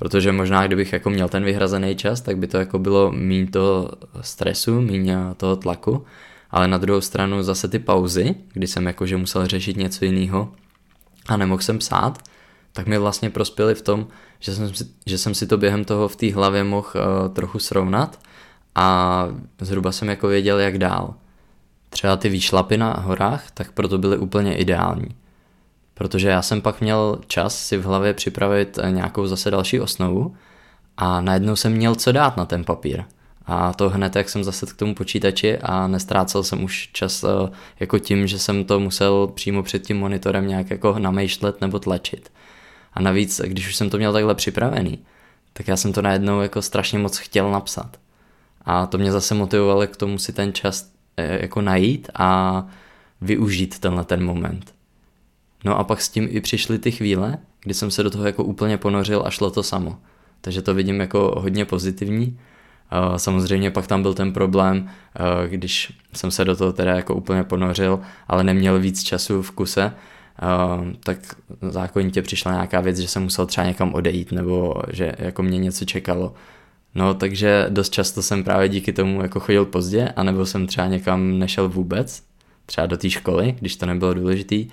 Protože 0.00 0.32
možná, 0.32 0.66
kdybych 0.66 0.92
jako 0.92 1.10
měl 1.10 1.28
ten 1.28 1.44
vyhrazený 1.44 1.96
čas, 1.96 2.20
tak 2.20 2.38
by 2.38 2.46
to 2.46 2.56
jako 2.56 2.78
bylo 2.78 3.12
méně 3.12 3.46
toho 3.46 3.90
stresu, 4.20 4.80
méně 4.80 5.16
toho 5.36 5.56
tlaku, 5.56 6.04
ale 6.50 6.68
na 6.68 6.78
druhou 6.78 7.00
stranu 7.00 7.42
zase 7.42 7.68
ty 7.68 7.78
pauzy, 7.78 8.34
kdy 8.52 8.66
jsem 8.66 8.86
jakože 8.86 9.16
musel 9.16 9.46
řešit 9.46 9.76
něco 9.76 10.04
jiného 10.04 10.52
a 11.28 11.36
nemohl 11.36 11.62
jsem 11.62 11.78
psát, 11.78 12.18
tak 12.72 12.86
mi 12.86 12.98
vlastně 12.98 13.30
prospěly 13.30 13.74
v 13.74 13.82
tom, 13.82 14.06
že 14.38 14.54
jsem, 14.54 14.74
si, 14.74 14.84
že 15.06 15.18
jsem 15.18 15.34
si 15.34 15.46
to 15.46 15.58
během 15.58 15.84
toho 15.84 16.08
v 16.08 16.16
té 16.16 16.32
hlavě 16.32 16.64
mohl 16.64 16.88
uh, 16.94 17.34
trochu 17.34 17.58
srovnat 17.58 18.18
a 18.74 19.28
zhruba 19.60 19.92
jsem 19.92 20.08
jako 20.08 20.28
věděl, 20.28 20.58
jak 20.58 20.78
dál. 20.78 21.14
Třeba 21.90 22.16
ty 22.16 22.28
výšlapy 22.28 22.76
na 22.76 22.92
horách, 22.92 23.50
tak 23.50 23.72
proto 23.72 23.98
byly 23.98 24.18
úplně 24.18 24.56
ideální 24.56 25.19
protože 26.00 26.28
já 26.28 26.42
jsem 26.42 26.62
pak 26.62 26.80
měl 26.80 27.18
čas 27.26 27.66
si 27.66 27.76
v 27.76 27.84
hlavě 27.84 28.14
připravit 28.14 28.78
eh, 28.82 28.90
nějakou 28.90 29.26
zase 29.26 29.50
další 29.50 29.80
osnovu 29.80 30.36
a 30.96 31.20
najednou 31.20 31.56
jsem 31.56 31.72
měl 31.72 31.94
co 31.94 32.12
dát 32.12 32.36
na 32.36 32.44
ten 32.44 32.64
papír. 32.64 33.04
A 33.46 33.72
to 33.72 33.88
hned, 33.88 34.16
jak 34.16 34.28
jsem 34.28 34.44
zase 34.44 34.66
k 34.66 34.76
tomu 34.76 34.94
počítači 34.94 35.58
a 35.58 35.86
nestrácel 35.86 36.42
jsem 36.42 36.64
už 36.64 36.90
čas 36.92 37.24
eh, 37.24 37.50
jako 37.80 37.98
tím, 37.98 38.26
že 38.26 38.38
jsem 38.38 38.64
to 38.64 38.80
musel 38.80 39.26
přímo 39.26 39.62
před 39.62 39.86
tím 39.86 39.98
monitorem 39.98 40.48
nějak 40.48 40.70
jako 40.70 40.98
namýšlet 40.98 41.60
nebo 41.60 41.78
tlačit. 41.78 42.32
A 42.94 43.00
navíc, 43.02 43.40
když 43.44 43.68
už 43.68 43.76
jsem 43.76 43.90
to 43.90 43.96
měl 43.96 44.12
takhle 44.12 44.34
připravený, 44.34 44.98
tak 45.52 45.68
já 45.68 45.76
jsem 45.76 45.92
to 45.92 46.02
najednou 46.02 46.40
jako 46.40 46.62
strašně 46.62 46.98
moc 46.98 47.18
chtěl 47.18 47.50
napsat. 47.50 47.96
A 48.64 48.86
to 48.86 48.98
mě 48.98 49.12
zase 49.12 49.34
motivovalo 49.34 49.86
k 49.86 49.96
tomu 49.96 50.18
si 50.18 50.32
ten 50.32 50.52
čas 50.52 50.90
eh, 51.16 51.42
jako 51.42 51.60
najít 51.60 52.10
a 52.14 52.64
využít 53.20 53.78
tenhle 53.78 54.04
ten 54.04 54.24
moment. 54.24 54.79
No 55.64 55.78
a 55.78 55.84
pak 55.84 56.00
s 56.00 56.08
tím 56.08 56.28
i 56.30 56.40
přišly 56.40 56.78
ty 56.78 56.90
chvíle, 56.90 57.38
kdy 57.62 57.74
jsem 57.74 57.90
se 57.90 58.02
do 58.02 58.10
toho 58.10 58.26
jako 58.26 58.44
úplně 58.44 58.78
ponořil 58.78 59.22
a 59.26 59.30
šlo 59.30 59.50
to 59.50 59.62
samo. 59.62 59.98
Takže 60.40 60.62
to 60.62 60.74
vidím 60.74 61.00
jako 61.00 61.34
hodně 61.38 61.64
pozitivní. 61.64 62.38
Samozřejmě 63.16 63.70
pak 63.70 63.86
tam 63.86 64.02
byl 64.02 64.14
ten 64.14 64.32
problém, 64.32 64.90
když 65.46 65.92
jsem 66.12 66.30
se 66.30 66.44
do 66.44 66.56
toho 66.56 66.72
teda 66.72 66.94
jako 66.94 67.14
úplně 67.14 67.44
ponořil, 67.44 68.00
ale 68.28 68.44
neměl 68.44 68.78
víc 68.78 69.02
času 69.02 69.42
v 69.42 69.50
kuse, 69.50 69.92
tak 71.04 71.18
zákonitě 71.70 72.22
přišla 72.22 72.52
nějaká 72.52 72.80
věc, 72.80 72.98
že 72.98 73.08
jsem 73.08 73.22
musel 73.22 73.46
třeba 73.46 73.66
někam 73.66 73.94
odejít 73.94 74.32
nebo 74.32 74.74
že 74.92 75.12
jako 75.18 75.42
mě 75.42 75.58
něco 75.58 75.84
čekalo. 75.84 76.34
No 76.94 77.14
takže 77.14 77.66
dost 77.68 77.90
často 77.90 78.22
jsem 78.22 78.44
právě 78.44 78.68
díky 78.68 78.92
tomu 78.92 79.22
jako 79.22 79.40
chodil 79.40 79.64
pozdě, 79.64 80.08
anebo 80.16 80.46
jsem 80.46 80.66
třeba 80.66 80.86
někam 80.86 81.38
nešel 81.38 81.68
vůbec, 81.68 82.22
třeba 82.66 82.86
do 82.86 82.96
té 82.96 83.10
školy, 83.10 83.56
když 83.60 83.76
to 83.76 83.86
nebylo 83.86 84.14
důležitý, 84.14 84.68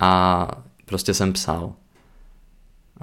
a 0.00 0.48
prostě 0.84 1.14
jsem 1.14 1.32
psal. 1.32 1.72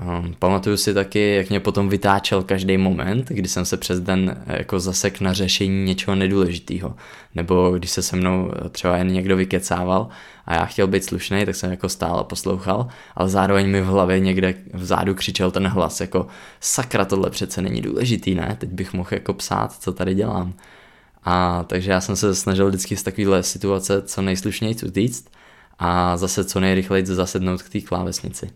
Um, 0.02 0.36
pamatuju 0.40 0.78
si 0.78 0.94
taky, 0.94 1.36
jak 1.36 1.50
mě 1.50 1.60
potom 1.60 1.90
vytáčel 1.90 2.44
každý 2.44 2.78
moment, 2.78 3.28
kdy 3.28 3.50
jsem 3.50 3.66
se 3.66 3.78
přes 3.78 4.00
den 4.00 4.38
eh, 4.48 4.58
jako 4.58 4.80
zasek 4.80 5.22
na 5.22 5.34
řešení 5.34 5.86
něčeho 5.86 6.16
nedůležitého. 6.16 6.96
Nebo 7.36 7.72
když 7.72 7.92
se 7.92 8.02
se 8.02 8.16
mnou 8.16 8.52
eh, 8.66 8.70
třeba 8.70 8.98
jen 8.98 9.08
někdo 9.08 9.38
vykecával 9.38 10.08
a 10.46 10.54
já 10.54 10.66
chtěl 10.66 10.88
být 10.88 11.04
slušný, 11.04 11.46
tak 11.46 11.56
jsem 11.56 11.72
jako 11.72 11.90
stál 11.90 12.20
a 12.20 12.24
poslouchal, 12.24 12.88
ale 13.16 13.30
zároveň 13.30 13.70
mi 13.70 13.82
v 13.82 13.86
hlavě 13.86 14.20
někde 14.20 14.54
vzadu 14.74 15.16
křičel 15.16 15.52
ten 15.52 15.68
hlas 15.68 16.02
jako 16.02 16.28
sakra, 16.60 17.06
tohle 17.06 17.30
přece 17.30 17.62
není 17.62 17.82
důležitý, 17.82 18.36
ne? 18.36 18.56
Teď 18.60 18.70
bych 18.70 18.94
mohl 18.94 19.10
jako 19.12 19.34
psát, 19.34 19.74
co 19.74 19.94
tady 19.94 20.16
dělám. 20.16 20.54
A 21.24 21.64
takže 21.68 21.92
já 21.92 22.02
jsem 22.02 22.16
se 22.16 22.36
snažil 22.36 22.68
vždycky 22.68 22.98
z 22.98 23.04
takovéhle 23.04 23.44
situace 23.44 24.02
co 24.02 24.22
nejslušněji 24.22 24.76
utíct 24.86 25.30
a 25.80 26.18
zase 26.18 26.46
co 26.46 26.60
nejrychleji 26.60 27.06
zasednout 27.06 27.62
k 27.62 27.70
té 27.70 27.82
klávesnici. 27.82 28.50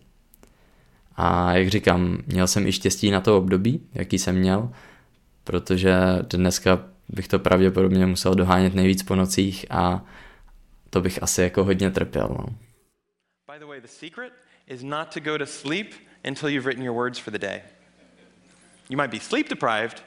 A 1.16 1.52
jak 1.52 1.68
říkám, 1.68 2.18
měl 2.26 2.46
jsem 2.46 2.66
i 2.66 2.72
štěstí 2.72 3.10
na 3.10 3.20
to 3.20 3.38
období, 3.38 3.88
jaký 3.94 4.18
jsem 4.18 4.36
měl, 4.36 4.70
protože 5.44 5.94
dneska 6.22 6.84
bych 7.08 7.28
to 7.28 7.38
pravděpodobně 7.38 8.06
musel 8.06 8.34
dohánět 8.34 8.74
nejvíc 8.74 9.02
po 9.02 9.16
nocích 9.16 9.66
a 9.70 10.04
to 10.90 11.00
bych 11.00 11.22
asi 11.22 11.42
jako 11.42 11.64
hodně 11.64 11.90
trpěl. 11.90 12.28
No. 12.28 12.46
By 13.52 13.58
the 13.58 13.66
way, 13.66 13.80
the 13.80 13.88
secret 13.88 14.32
is 14.66 14.82
not 14.82 15.14
to 15.14 15.20
go 15.20 15.38
to 15.38 15.46
sleep 15.46 15.92
until 16.28 16.48
you've 16.48 16.66
written 16.66 16.84
your 16.84 16.96
words 16.96 17.18
for 17.18 17.32
the 17.32 17.38
day. 17.38 17.62
You 18.88 18.96
might 18.96 19.10
be 19.10 19.20
sleep 19.20 19.48
deprived, 19.48 20.02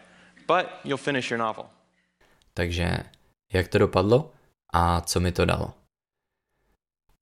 but 0.47 0.65
you'll 0.83 1.03
finish 1.03 1.31
your 1.31 1.39
novel. 1.39 1.65
Takže 2.53 2.97
jak 3.53 3.67
to 3.67 3.77
dopadlo 3.77 4.31
a 4.73 5.01
co 5.01 5.19
mi 5.19 5.31
to 5.31 5.45
dalo? 5.45 5.84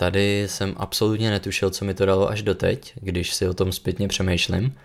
Tady 0.03 0.43
jsem 0.47 0.73
absolutně 0.77 1.31
netušil, 1.31 1.69
co 1.69 1.85
mi 1.85 1.93
to 1.93 2.05
dalo 2.05 2.29
až 2.29 2.41
doteď, 2.41 2.93
když 2.95 3.33
si 3.33 3.47
o 3.47 3.53
tom 3.53 3.71
zpětně 3.71 4.07
přemýšlím. 4.07 4.75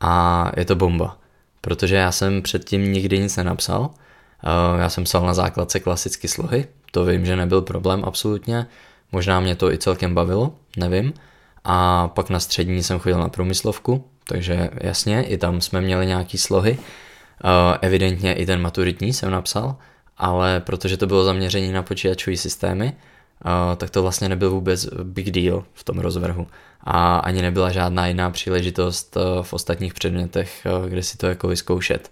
A 0.00 0.52
je 0.56 0.64
to 0.64 0.76
bomba, 0.76 1.18
protože 1.60 1.96
já 1.96 2.12
jsem 2.12 2.42
předtím 2.42 2.92
nikdy 2.92 3.18
nic 3.18 3.36
nenapsal. 3.36 3.90
Eh, 4.44 4.80
já 4.80 4.88
jsem 4.88 5.04
psal 5.04 5.26
na 5.26 5.34
základce 5.34 5.80
klasicky 5.80 6.28
slohy, 6.28 6.66
to 6.90 7.04
vím, 7.04 7.26
že 7.26 7.36
nebyl 7.36 7.62
problém 7.62 8.04
absolutně. 8.04 8.66
Možná 9.12 9.40
mě 9.40 9.56
to 9.56 9.72
i 9.72 9.78
celkem 9.78 10.14
bavilo, 10.14 10.52
nevím. 10.76 11.12
A 11.64 12.08
pak 12.08 12.30
na 12.30 12.40
střední 12.40 12.82
jsem 12.82 12.98
chodil 12.98 13.18
na 13.18 13.28
průmyslovku, 13.28 14.04
takže 14.24 14.70
jasně, 14.80 15.22
i 15.22 15.38
tam 15.38 15.60
jsme 15.60 15.80
měli 15.80 16.06
nějaký 16.06 16.38
slohy. 16.38 16.78
Eh, 16.78 17.78
evidentně 17.80 18.34
i 18.34 18.46
ten 18.46 18.60
maturitní 18.60 19.12
jsem 19.12 19.30
napsal, 19.30 19.76
ale 20.16 20.60
protože 20.60 20.96
to 20.96 21.06
bylo 21.06 21.24
zaměření 21.24 21.72
na 21.72 21.82
počítačové 21.82 22.36
systémy, 22.36 22.96
tak 23.76 23.90
to 23.90 24.02
vlastně 24.02 24.28
nebyl 24.28 24.50
vůbec 24.50 24.86
big 25.02 25.30
deal 25.30 25.64
v 25.74 25.84
tom 25.84 25.98
rozvrhu. 25.98 26.46
A 26.80 27.18
ani 27.18 27.42
nebyla 27.42 27.70
žádná 27.72 28.06
jiná 28.06 28.30
příležitost 28.30 29.16
eh, 29.16 29.42
v 29.42 29.52
ostatních 29.52 29.94
předmětech, 29.94 30.66
eh, 30.66 30.88
kde 30.88 31.02
si 31.02 31.16
to 31.16 31.26
jako 31.26 31.48
vyzkoušet. 31.48 32.10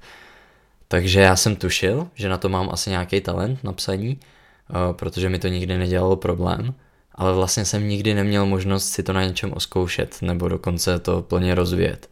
Takže 0.89 1.21
já 1.21 1.37
jsem 1.37 1.57
tušil, 1.57 2.09
že 2.15 2.29
na 2.29 2.39
to 2.39 2.49
mám 2.49 2.69
asi 2.73 2.91
nějaký 2.91 3.21
talent 3.21 3.65
na 3.65 3.73
psaní, 3.73 4.21
eh, 4.21 4.75
protože 4.93 5.29
mi 5.29 5.39
to 5.39 5.49
nikdy 5.49 5.79
nedělalo 5.79 6.17
problém, 6.17 6.75
ale 7.15 7.35
vlastně 7.35 7.65
jsem 7.65 7.89
nikdy 7.89 8.15
neměl 8.15 8.47
možnost 8.47 8.89
si 8.89 9.03
to 9.03 9.12
na 9.12 9.25
něčem 9.25 9.53
oskoušet, 9.53 10.23
nebo 10.23 10.49
dokonce 10.49 10.99
to 10.99 11.23
plně 11.23 11.55
rozvíjet. 11.55 12.11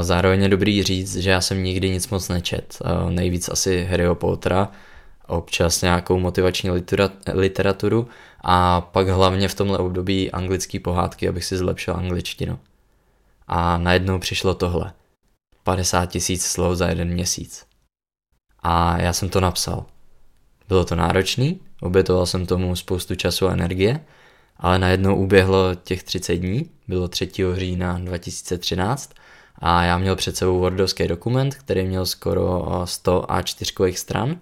Zároveň 0.00 0.42
je 0.42 0.48
dobrý 0.48 0.82
říct, 0.82 1.16
že 1.16 1.30
já 1.30 1.40
jsem 1.40 1.64
nikdy 1.64 1.90
nic 1.90 2.08
moc 2.08 2.28
nečet. 2.28 2.78
Nejvíc 3.08 3.48
asi 3.48 3.84
Harryho 3.84 4.14
Pottera, 4.14 4.70
občas 5.26 5.82
nějakou 5.82 6.18
motivační 6.18 6.70
literaturu 7.32 8.08
a 8.40 8.80
pak 8.80 9.08
hlavně 9.08 9.48
v 9.48 9.54
tomhle 9.54 9.78
období 9.78 10.30
anglické 10.30 10.80
pohádky, 10.80 11.28
abych 11.28 11.44
si 11.44 11.56
zlepšil 11.56 11.96
angličtinu. 11.96 12.58
A 13.46 13.78
najednou 13.78 14.18
přišlo 14.18 14.54
tohle. 14.54 14.92
50 15.64 16.06
tisíc 16.06 16.46
slov 16.46 16.76
za 16.76 16.88
jeden 16.88 17.08
měsíc. 17.08 17.66
A 18.62 19.00
já 19.00 19.12
jsem 19.12 19.28
to 19.28 19.40
napsal. 19.40 19.86
Bylo 20.68 20.84
to 20.84 20.94
náročný, 20.94 21.60
obětoval 21.80 22.26
jsem 22.26 22.46
tomu 22.46 22.76
spoustu 22.76 23.14
času 23.14 23.48
a 23.48 23.52
energie, 23.52 24.00
ale 24.56 24.78
najednou 24.78 25.16
uběhlo 25.16 25.74
těch 25.74 26.02
30 26.02 26.36
dní, 26.36 26.70
bylo 26.88 27.08
3. 27.08 27.30
října 27.54 27.98
2013 27.98 29.14
a 29.58 29.82
já 29.82 29.98
měl 29.98 30.16
před 30.16 30.36
sebou 30.36 30.58
Wordovský 30.58 31.08
dokument, 31.08 31.54
který 31.54 31.84
měl 31.86 32.06
skoro 32.06 32.66
100 32.84 33.20
A4 33.20 33.94
stran. 33.94 34.40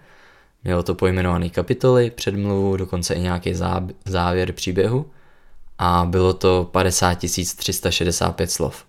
Mělo 0.64 0.82
to 0.82 0.94
pojmenované 0.94 1.48
kapitoly, 1.48 2.10
předmluvu, 2.10 2.76
dokonce 2.76 3.14
i 3.14 3.20
nějaký 3.20 3.54
závěr 4.04 4.52
příběhu 4.52 5.06
a 5.78 6.06
bylo 6.10 6.32
to 6.32 6.68
50 6.72 7.18
365 7.56 8.50
slov. 8.50 8.84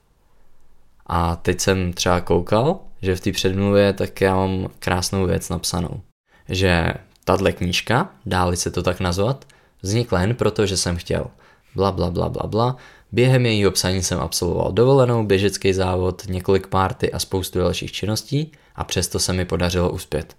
A 1.07 1.35
teď 1.35 1.59
jsem 1.59 1.93
třeba 1.93 2.21
koukal, 2.21 2.79
že 3.01 3.15
v 3.15 3.19
té 3.19 3.31
předmluvě 3.31 3.93
tak 3.93 4.21
já 4.21 4.35
mám 4.35 4.67
krásnou 4.79 5.25
věc 5.25 5.49
napsanou. 5.49 6.01
Že 6.49 6.93
tahle 7.23 7.51
knížka, 7.51 8.09
dáli 8.25 8.57
se 8.57 8.71
to 8.71 8.83
tak 8.83 8.99
nazvat, 8.99 9.45
vznikla 9.81 10.21
jen 10.21 10.35
proto, 10.35 10.65
že 10.65 10.77
jsem 10.77 10.97
chtěl. 10.97 11.25
Bla 11.75 11.91
bla 11.91 12.09
bla 12.09 12.29
bla 12.29 12.47
bla. 12.47 12.75
Během 13.11 13.45
jejího 13.45 13.71
psaní 13.71 14.03
jsem 14.03 14.19
absolvoval 14.19 14.71
dovolenou, 14.71 15.25
běžecký 15.25 15.73
závod, 15.73 16.23
několik 16.29 16.67
párty 16.67 17.11
a 17.11 17.19
spoustu 17.19 17.59
dalších 17.59 17.91
činností 17.91 18.51
a 18.75 18.83
přesto 18.83 19.19
se 19.19 19.33
mi 19.33 19.45
podařilo 19.45 19.91
uspět. 19.91 20.35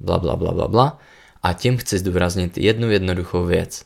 Bla 0.00 0.18
bla 0.18 0.36
bla 0.36 0.52
bla 0.52 0.68
bla. 0.68 0.98
A 1.42 1.52
tím 1.52 1.76
chci 1.76 1.98
zdůraznit 1.98 2.58
jednu 2.58 2.90
jednoduchou 2.90 3.44
věc. 3.44 3.84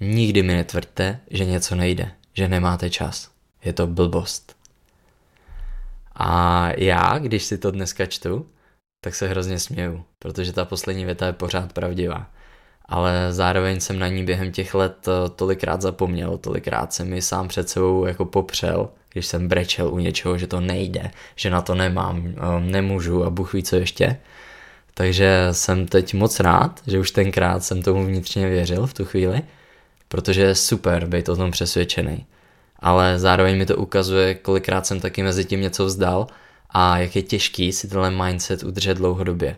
Nikdy 0.00 0.42
mi 0.42 0.54
netvrďte, 0.54 1.20
že 1.30 1.44
něco 1.44 1.74
nejde, 1.74 2.10
že 2.34 2.48
nemáte 2.48 2.90
čas. 2.90 3.30
Je 3.64 3.72
to 3.72 3.86
blbost. 3.86 4.56
A 6.14 6.68
já, 6.76 7.18
když 7.18 7.44
si 7.44 7.58
to 7.58 7.70
dneska 7.70 8.06
čtu, 8.06 8.46
tak 9.00 9.14
se 9.14 9.28
hrozně 9.28 9.58
směju, 9.58 10.04
protože 10.18 10.52
ta 10.52 10.64
poslední 10.64 11.04
věta 11.04 11.26
je 11.26 11.32
pořád 11.32 11.72
pravdivá. 11.72 12.30
Ale 12.88 13.32
zároveň 13.32 13.80
jsem 13.80 13.98
na 13.98 14.08
ní 14.08 14.24
během 14.24 14.52
těch 14.52 14.74
let 14.74 15.08
eh, 15.08 15.30
tolikrát 15.30 15.82
zapomněl, 15.82 16.38
tolikrát 16.38 16.92
jsem 16.92 17.08
mi 17.08 17.22
sám 17.22 17.48
před 17.48 17.68
sebou 17.68 18.06
jako 18.06 18.24
popřel, 18.24 18.88
když 19.12 19.26
jsem 19.26 19.48
brečel 19.48 19.88
u 19.88 19.98
něčeho, 19.98 20.38
že 20.38 20.46
to 20.46 20.60
nejde, 20.60 21.10
že 21.36 21.50
na 21.50 21.62
to 21.62 21.74
nemám, 21.74 22.26
eh, 22.26 22.60
nemůžu 22.60 23.24
a 23.24 23.30
Bůh 23.30 23.52
ví 23.52 23.62
co 23.62 23.76
ještě. 23.76 24.20
Takže 24.98 25.48
jsem 25.52 25.86
teď 25.86 26.14
moc 26.14 26.40
rád, 26.40 26.80
že 26.86 26.98
už 26.98 27.10
tenkrát 27.10 27.64
jsem 27.64 27.82
tomu 27.82 28.06
vnitřně 28.06 28.48
věřil 28.48 28.86
v 28.86 28.94
tu 28.94 29.04
chvíli, 29.04 29.42
protože 30.08 30.42
je 30.42 30.54
super 30.54 31.06
být 31.06 31.28
o 31.28 31.36
tom 31.36 31.50
přesvědčený 31.50 32.26
ale 32.78 33.18
zároveň 33.18 33.58
mi 33.58 33.66
to 33.66 33.76
ukazuje, 33.76 34.34
kolikrát 34.34 34.86
jsem 34.86 35.00
taky 35.00 35.22
mezi 35.22 35.44
tím 35.44 35.60
něco 35.60 35.86
vzdal 35.86 36.26
a 36.70 36.98
jak 36.98 37.16
je 37.16 37.22
těžký 37.22 37.72
si 37.72 37.88
tenhle 37.88 38.10
mindset 38.10 38.62
udržet 38.62 38.94
dlouhodobě, 38.94 39.56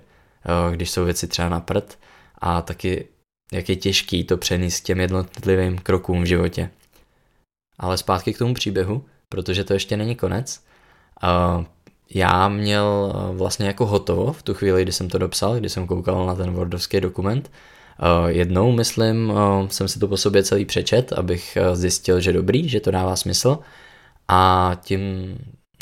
když 0.71 0.91
jsou 0.91 1.05
věci 1.05 1.27
třeba 1.27 1.49
na 1.49 1.61
prd 1.61 1.99
a 2.39 2.63
taky 2.63 3.09
jak 3.53 3.69
je 3.69 3.77
těžký 3.77 4.25
to 4.25 4.37
přenést 4.37 4.81
těm 4.81 5.01
jednotlivým 5.01 5.79
krokům 5.79 6.23
v 6.23 6.27
životě. 6.27 6.71
Ale 7.79 7.99
zpátky 7.99 8.35
k 8.35 8.39
tomu 8.39 8.55
příběhu, 8.55 9.05
protože 9.29 9.65
to 9.65 9.73
ještě 9.73 9.97
není 9.97 10.17
konec. 10.17 10.65
Já 12.15 12.49
měl 12.49 13.13
vlastně 13.33 13.67
jako 13.67 13.87
hotovo 13.87 14.33
v 14.33 14.43
tu 14.43 14.55
chvíli, 14.55 14.83
kdy 14.83 14.93
jsem 14.93 15.09
to 15.09 15.19
dopsal, 15.19 15.57
kdy 15.57 15.69
jsem 15.69 15.87
koukal 15.87 16.27
na 16.27 16.35
ten 16.35 16.53
Wordovský 16.53 17.01
dokument, 17.01 17.51
Eh, 18.01 18.33
jednou, 18.33 18.73
myslím, 18.73 19.33
eh, 19.33 19.69
jsem 19.71 19.89
si 19.89 19.99
to 19.99 20.09
po 20.09 20.17
sobě 20.17 20.43
celý 20.43 20.65
přečet, 20.65 21.13
abych 21.13 21.57
eh, 21.57 21.77
zjistil, 21.77 22.21
že 22.21 22.33
dobrý, 22.33 22.69
že 22.69 22.81
to 22.81 22.91
dává 22.91 23.17
smysl. 23.17 23.59
A 24.29 24.73
tím, 24.83 25.03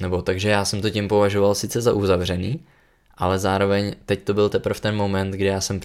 nebo 0.00 0.22
takže 0.22 0.48
já 0.48 0.64
jsem 0.64 0.80
to 0.82 0.90
tím 0.90 1.08
považoval 1.08 1.54
sice 1.54 1.80
za 1.80 1.92
uzavřený, 1.92 2.60
ale 3.14 3.38
zároveň 3.38 3.94
teď 4.06 4.24
to 4.24 4.34
byl 4.34 4.48
teprve 4.48 4.80
ten 4.80 4.96
moment, 4.96 5.30
kdy 5.30 5.44
já 5.44 5.60
jsem 5.60 5.80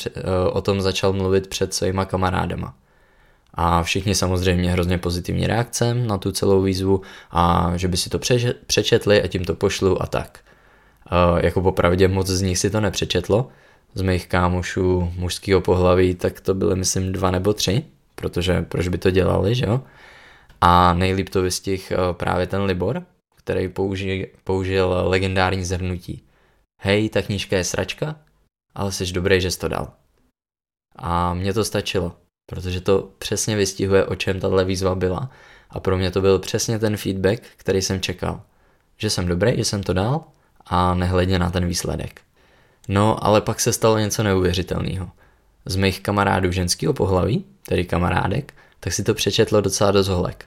o 0.51 0.61
tom 0.61 0.81
začal 0.81 1.13
mluvit 1.13 1.47
před 1.47 1.73
svýma 1.73 2.05
kamarádama. 2.05 2.75
A 3.53 3.83
všichni 3.83 4.15
samozřejmě 4.15 4.71
hrozně 4.71 4.97
pozitivní 4.97 5.47
reakce 5.47 5.93
na 5.93 6.17
tu 6.17 6.31
celou 6.31 6.61
výzvu 6.61 7.01
a 7.31 7.73
že 7.75 7.87
by 7.87 7.97
si 7.97 8.09
to 8.09 8.19
přečetli 8.67 9.23
a 9.23 9.27
tím 9.27 9.45
to 9.45 9.55
pošlu 9.55 10.01
a 10.01 10.05
tak. 10.05 10.39
Jako 11.43 11.61
popravdě 11.61 12.07
moc 12.07 12.27
z 12.27 12.41
nich 12.41 12.57
si 12.57 12.69
to 12.69 12.81
nepřečetlo, 12.81 13.49
z 13.93 14.01
mých 14.01 14.27
kámošů 14.27 15.11
mužského 15.15 15.61
pohlaví, 15.61 16.15
tak 16.15 16.41
to 16.41 16.53
byly 16.53 16.75
myslím 16.75 17.11
dva 17.11 17.31
nebo 17.31 17.53
tři, 17.53 17.85
protože 18.15 18.61
proč 18.61 18.87
by 18.87 18.97
to 18.97 19.11
dělali, 19.11 19.55
že 19.55 19.65
jo? 19.65 19.81
A 20.61 20.93
nejlíp 20.93 21.29
to 21.29 21.41
vystih 21.41 21.91
eh, 21.91 22.13
právě 22.13 22.47
ten 22.47 22.61
Libor, 22.61 23.03
který 23.37 23.69
použil, 23.69 24.25
použil 24.43 24.95
legendární 25.03 25.65
zhrnutí. 25.65 26.23
Hej, 26.81 27.09
ta 27.09 27.21
knížka 27.21 27.57
je 27.57 27.63
sračka, 27.63 28.15
ale 28.75 28.91
jsi 28.91 29.13
dobrý, 29.13 29.41
že 29.41 29.51
jsi 29.51 29.59
to 29.59 29.67
dal. 29.67 29.93
A 30.95 31.33
mně 31.33 31.53
to 31.53 31.63
stačilo, 31.65 32.15
protože 32.51 32.81
to 32.81 33.09
přesně 33.17 33.55
vystihuje, 33.55 34.05
o 34.05 34.15
čem 34.15 34.39
tahle 34.39 34.65
výzva 34.65 34.95
byla. 34.95 35.29
A 35.69 35.79
pro 35.79 35.97
mě 35.97 36.11
to 36.11 36.21
byl 36.21 36.39
přesně 36.39 36.79
ten 36.79 36.97
feedback, 36.97 37.41
který 37.57 37.81
jsem 37.81 38.01
čekal. 38.01 38.41
Že 38.97 39.09
jsem 39.09 39.27
dobrý, 39.27 39.57
že 39.57 39.65
jsem 39.65 39.83
to 39.83 39.93
dal 39.93 40.23
a 40.65 40.93
nehledně 40.93 41.39
na 41.39 41.51
ten 41.51 41.65
výsledek. 41.65 42.21
No, 42.87 43.25
ale 43.25 43.41
pak 43.41 43.59
se 43.59 43.73
stalo 43.73 43.97
něco 43.97 44.23
neuvěřitelného. 44.23 45.09
Z 45.65 45.75
mých 45.75 45.99
kamarádů 45.99 46.51
ženského 46.51 46.93
pohlaví, 46.93 47.45
tedy 47.65 47.85
kamarádek, 47.85 48.53
tak 48.79 48.93
si 48.93 49.03
to 49.03 49.13
přečetlo 49.13 49.61
docela 49.61 49.91
dost 49.91 50.07
holek. 50.07 50.45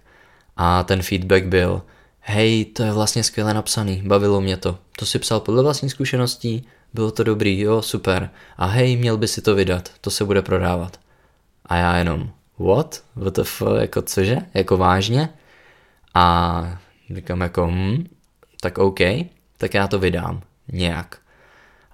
A 0.56 0.82
ten 0.82 1.02
feedback 1.02 1.44
byl, 1.44 1.82
hej, 2.20 2.64
to 2.64 2.82
je 2.82 2.92
vlastně 2.92 3.24
skvěle 3.24 3.54
napsaný, 3.54 4.02
bavilo 4.04 4.40
mě 4.40 4.56
to. 4.56 4.78
To 4.98 5.06
si 5.06 5.18
psal 5.18 5.40
podle 5.40 5.62
vlastních 5.62 5.92
zkušeností, 5.92 6.66
bylo 6.94 7.10
to 7.10 7.24
dobrý, 7.24 7.60
jo, 7.60 7.82
super. 7.82 8.30
A 8.56 8.66
hej, 8.66 8.96
měl 8.96 9.16
by 9.16 9.28
si 9.28 9.42
to 9.42 9.54
vydat, 9.54 9.90
to 10.00 10.10
se 10.10 10.24
bude 10.24 10.42
prodávat. 10.42 11.03
A 11.66 11.76
já 11.76 11.96
jenom, 11.96 12.30
what? 12.58 13.02
WTF, 13.16 13.62
jako 13.78 14.02
cože? 14.02 14.36
Jako 14.54 14.76
vážně? 14.76 15.28
A 16.14 16.78
říkám 17.14 17.40
jako, 17.40 17.66
hm, 17.66 18.04
tak 18.60 18.78
OK, 18.78 19.00
tak 19.58 19.74
já 19.74 19.88
to 19.88 19.98
vydám, 19.98 20.42
nějak. 20.72 21.18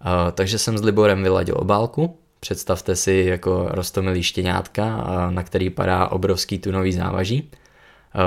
Uh, 0.04 0.32
takže 0.32 0.58
jsem 0.58 0.78
s 0.78 0.82
Liborem 0.82 1.22
vyladil 1.22 1.54
obálku. 1.58 2.18
Představte 2.40 2.96
si 2.96 3.24
jako 3.28 3.68
rostomilý 3.70 4.22
štěňátka, 4.22 4.96
uh, 4.96 5.32
na 5.32 5.42
který 5.42 5.70
padá 5.70 6.08
obrovský 6.08 6.58
tunový 6.58 6.92
závaží. 6.92 7.50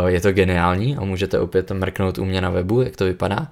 Uh, 0.02 0.08
je 0.08 0.22
to 0.22 0.32
geniální 0.32 0.98
a 0.98 1.04
můžete 1.04 1.40
opět 1.40 1.72
mrknout 1.72 2.18
u 2.18 2.26
mě 2.26 2.42
na 2.42 2.50
webu, 2.50 2.82
jak 2.82 2.96
to 2.96 3.06
vypadá. 3.06 3.52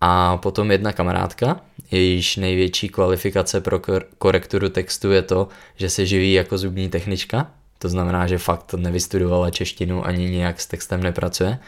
A 0.00 0.36
potom 0.36 0.70
jedna 0.70 0.92
kamarádka, 0.92 1.60
jejíž 1.90 2.36
největší 2.36 2.88
kvalifikace 2.88 3.60
pro 3.60 3.80
korekturu 4.18 4.68
textu 4.68 5.12
je 5.12 5.22
to, 5.22 5.48
že 5.76 5.90
se 5.90 6.06
živí 6.06 6.32
jako 6.32 6.58
zubní 6.58 6.88
technička, 6.88 7.50
to 7.78 7.88
znamená, 7.88 8.26
že 8.26 8.38
fakt 8.38 8.74
nevystudovala 8.74 9.50
češtinu 9.50 10.06
ani 10.06 10.30
nějak 10.30 10.60
s 10.60 10.66
textem 10.66 11.02
nepracuje, 11.02 11.58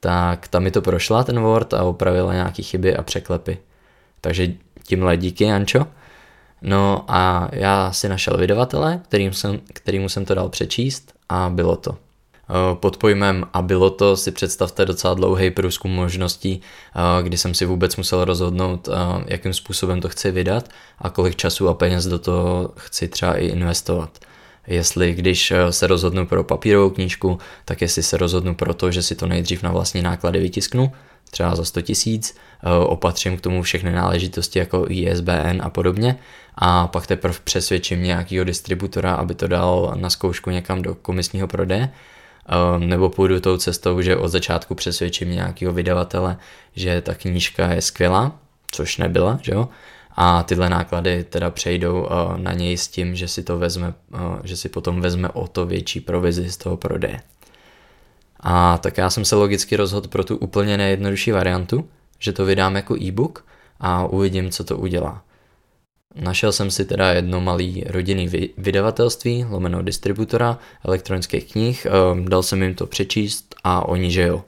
tak 0.00 0.48
tam 0.48 0.62
mi 0.62 0.70
to 0.70 0.82
prošla 0.82 1.24
ten 1.24 1.40
Word 1.40 1.74
a 1.74 1.82
opravila 1.82 2.32
nějaké 2.32 2.62
chyby 2.62 2.96
a 2.96 3.02
překlepy. 3.02 3.58
Takže 4.20 4.48
tímhle 4.86 5.16
díky, 5.16 5.44
Jančo. 5.44 5.86
No 6.62 7.04
a 7.08 7.48
já 7.52 7.92
si 7.92 8.08
našel 8.08 8.36
vydavatele, 8.36 9.00
kterým 9.04 9.32
jsem, 9.32 9.60
kterýmu 9.72 10.08
jsem 10.08 10.24
to 10.24 10.34
dal 10.34 10.48
přečíst 10.48 11.12
a 11.28 11.50
bylo 11.50 11.76
to. 11.76 11.96
Pod 12.74 12.96
pojmem 12.96 13.44
a 13.52 13.62
bylo 13.62 13.90
to 13.90 14.16
si 14.16 14.30
představte 14.30 14.86
docela 14.86 15.14
dlouhý 15.14 15.50
průzkum 15.50 15.90
možností, 15.90 16.60
kdy 17.22 17.38
jsem 17.38 17.54
si 17.54 17.64
vůbec 17.64 17.96
musel 17.96 18.24
rozhodnout, 18.24 18.88
jakým 19.26 19.54
způsobem 19.54 20.00
to 20.00 20.08
chci 20.08 20.30
vydat 20.30 20.68
a 20.98 21.10
kolik 21.10 21.36
času 21.36 21.68
a 21.68 21.74
peněz 21.74 22.06
do 22.06 22.18
toho 22.18 22.70
chci 22.76 23.08
třeba 23.08 23.34
i 23.34 23.46
investovat. 23.46 24.18
Jestli 24.66 25.14
když 25.14 25.52
se 25.70 25.86
rozhodnu 25.86 26.26
pro 26.26 26.44
papírovou 26.44 26.90
knížku, 26.90 27.38
tak 27.64 27.80
jestli 27.80 28.02
se 28.02 28.16
rozhodnu 28.16 28.54
pro 28.54 28.74
to, 28.74 28.90
že 28.90 29.02
si 29.02 29.14
to 29.14 29.26
nejdřív 29.26 29.62
na 29.62 29.70
vlastní 29.70 30.02
náklady 30.02 30.38
vytisknu, 30.38 30.92
třeba 31.30 31.56
za 31.56 31.64
100 31.64 31.82
tisíc, 31.82 32.36
eh, 32.62 32.84
opatřím 32.84 33.36
k 33.36 33.40
tomu 33.40 33.62
všechny 33.62 33.92
náležitosti 33.92 34.58
jako 34.58 34.86
ISBN 34.88 35.60
a 35.62 35.70
podobně 35.70 36.18
a 36.54 36.86
pak 36.86 37.06
teprve 37.06 37.34
přesvědčím 37.44 38.02
nějakého 38.02 38.44
distributora, 38.44 39.14
aby 39.14 39.34
to 39.34 39.46
dal 39.46 39.94
na 39.96 40.10
zkoušku 40.10 40.50
někam 40.50 40.82
do 40.82 40.94
komisního 40.94 41.48
prodeje, 41.48 41.88
eh, 41.92 42.15
nebo 42.78 43.10
půjdu 43.10 43.40
tou 43.40 43.56
cestou, 43.56 44.00
že 44.00 44.16
od 44.16 44.28
začátku 44.28 44.74
přesvědčím 44.74 45.30
nějakého 45.30 45.72
vydavatele, 45.72 46.36
že 46.74 47.00
ta 47.00 47.14
knížka 47.14 47.72
je 47.72 47.82
skvělá, 47.82 48.32
což 48.70 48.96
nebyla, 48.98 49.38
že 49.42 49.52
jo, 49.52 49.68
a 50.16 50.42
tyhle 50.42 50.70
náklady 50.70 51.24
teda 51.24 51.50
přejdou 51.50 52.08
na 52.36 52.52
něj 52.52 52.76
s 52.76 52.88
tím, 52.88 53.16
že 53.16 53.28
si 53.28 53.42
to 53.42 53.58
vezme, 53.58 53.94
že 54.44 54.56
si 54.56 54.68
potom 54.68 55.00
vezme 55.00 55.28
o 55.28 55.48
to 55.48 55.66
větší 55.66 56.00
provizi 56.00 56.50
z 56.50 56.56
toho 56.56 56.76
prodeje. 56.76 57.20
A 58.40 58.78
tak 58.78 58.98
já 58.98 59.10
jsem 59.10 59.24
se 59.24 59.36
logicky 59.36 59.76
rozhodl 59.76 60.08
pro 60.08 60.24
tu 60.24 60.36
úplně 60.36 60.76
nejjednodušší 60.76 61.32
variantu, 61.32 61.88
že 62.18 62.32
to 62.32 62.44
vydám 62.44 62.76
jako 62.76 62.96
e-book 62.96 63.44
a 63.80 64.06
uvidím, 64.06 64.50
co 64.50 64.64
to 64.64 64.78
udělá. 64.78 65.22
Našel 66.20 66.52
jsem 66.52 66.70
si 66.70 66.84
teda 66.84 67.12
jedno 67.12 67.40
malý 67.40 67.84
rodinný 67.86 68.28
vydavatelství, 68.58 69.44
lomeno 69.50 69.82
distributora 69.82 70.58
elektronických 70.84 71.52
knih, 71.52 71.86
ehm, 71.86 72.24
dal 72.24 72.42
jsem 72.42 72.62
jim 72.62 72.74
to 72.74 72.86
přečíst 72.86 73.54
a 73.64 73.88
oni 73.88 74.10
že 74.10 74.22
jo. 74.22 74.44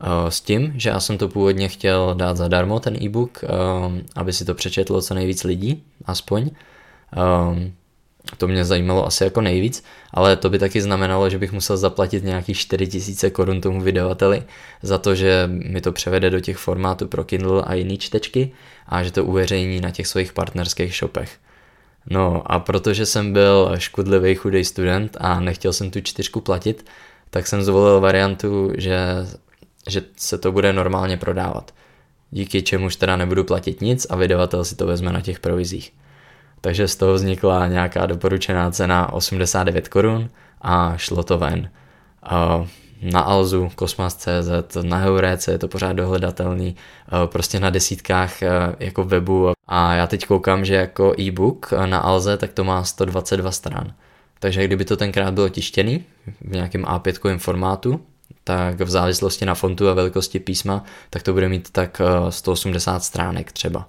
Ehm, 0.00 0.30
s 0.30 0.40
tím, 0.40 0.72
že 0.76 0.90
já 0.90 1.00
jsem 1.00 1.18
to 1.18 1.28
původně 1.28 1.68
chtěl 1.68 2.14
dát 2.14 2.36
zadarmo, 2.36 2.80
ten 2.80 3.02
e-book, 3.02 3.44
ehm, 3.44 4.02
aby 4.14 4.32
si 4.32 4.44
to 4.44 4.54
přečetlo 4.54 5.02
co 5.02 5.14
nejvíc 5.14 5.44
lidí, 5.44 5.82
aspoň. 6.04 6.50
To 8.38 8.48
mě 8.48 8.64
zajímalo 8.64 9.06
asi 9.06 9.24
jako 9.24 9.40
nejvíc, 9.40 9.84
ale 10.10 10.36
to 10.36 10.50
by 10.50 10.58
taky 10.58 10.82
znamenalo, 10.82 11.30
že 11.30 11.38
bych 11.38 11.52
musel 11.52 11.76
zaplatit 11.76 12.24
nějakých 12.24 12.58
4000 12.58 13.30
korun 13.30 13.60
tomu 13.60 13.80
vydavateli 13.80 14.42
za 14.82 14.98
to, 14.98 15.14
že 15.14 15.44
mi 15.46 15.80
to 15.80 15.92
převede 15.92 16.30
do 16.30 16.40
těch 16.40 16.56
formátů 16.56 17.08
pro 17.08 17.24
Kindle 17.24 17.62
a 17.62 17.74
jiné 17.74 17.96
čtečky 17.96 18.52
a 18.86 19.02
že 19.02 19.10
to 19.10 19.24
uveřejní 19.24 19.80
na 19.80 19.90
těch 19.90 20.06
svých 20.06 20.32
partnerských 20.32 20.94
shopech. 20.94 21.30
No 22.10 22.42
a 22.52 22.58
protože 22.58 23.06
jsem 23.06 23.32
byl 23.32 23.72
škudlivý 23.78 24.34
chudý 24.34 24.64
student 24.64 25.16
a 25.20 25.40
nechtěl 25.40 25.72
jsem 25.72 25.90
tu 25.90 26.00
čtyřku 26.00 26.40
platit, 26.40 26.86
tak 27.30 27.46
jsem 27.46 27.62
zvolil 27.62 28.00
variantu, 28.00 28.72
že, 28.78 28.98
že 29.88 30.02
se 30.16 30.38
to 30.38 30.52
bude 30.52 30.72
normálně 30.72 31.16
prodávat. 31.16 31.74
Díky 32.30 32.62
čemuž 32.62 32.96
teda 32.96 33.16
nebudu 33.16 33.44
platit 33.44 33.80
nic 33.80 34.06
a 34.10 34.16
vydavatel 34.16 34.64
si 34.64 34.76
to 34.76 34.86
vezme 34.86 35.12
na 35.12 35.20
těch 35.20 35.40
provizích. 35.40 35.92
Takže 36.66 36.88
z 36.88 36.96
toho 36.96 37.14
vznikla 37.14 37.66
nějaká 37.66 38.06
doporučená 38.06 38.70
cena 38.70 39.12
89 39.12 39.88
korun 39.88 40.30
a 40.62 40.96
šlo 40.96 41.22
to 41.22 41.38
ven. 41.38 41.70
Na 43.02 43.20
Alzu, 43.20 43.70
Kosmas.cz, 43.74 44.76
na 44.82 44.96
Heuréce 44.96 45.52
je 45.52 45.58
to 45.58 45.68
pořád 45.68 45.92
dohledatelný, 45.92 46.76
prostě 47.26 47.60
na 47.60 47.70
desítkách 47.70 48.42
jako 48.78 49.04
webu. 49.04 49.52
A 49.68 49.94
já 49.94 50.06
teď 50.06 50.26
koukám, 50.26 50.64
že 50.64 50.74
jako 50.74 51.14
e-book 51.20 51.72
na 51.86 51.98
Alze, 51.98 52.36
tak 52.36 52.52
to 52.52 52.64
má 52.64 52.84
122 52.84 53.50
stran. 53.50 53.92
Takže 54.38 54.64
kdyby 54.64 54.84
to 54.84 54.96
tenkrát 54.96 55.34
bylo 55.34 55.48
tištěný 55.48 56.04
v 56.40 56.52
nějakém 56.52 56.82
A5 56.82 57.38
formátu, 57.38 58.00
tak 58.44 58.80
v 58.80 58.90
závislosti 58.90 59.46
na 59.46 59.54
fontu 59.54 59.88
a 59.88 59.94
velikosti 59.94 60.40
písma, 60.40 60.84
tak 61.10 61.22
to 61.22 61.32
bude 61.32 61.48
mít 61.48 61.70
tak 61.70 62.00
180 62.30 63.04
stránek 63.04 63.52
třeba. 63.52 63.88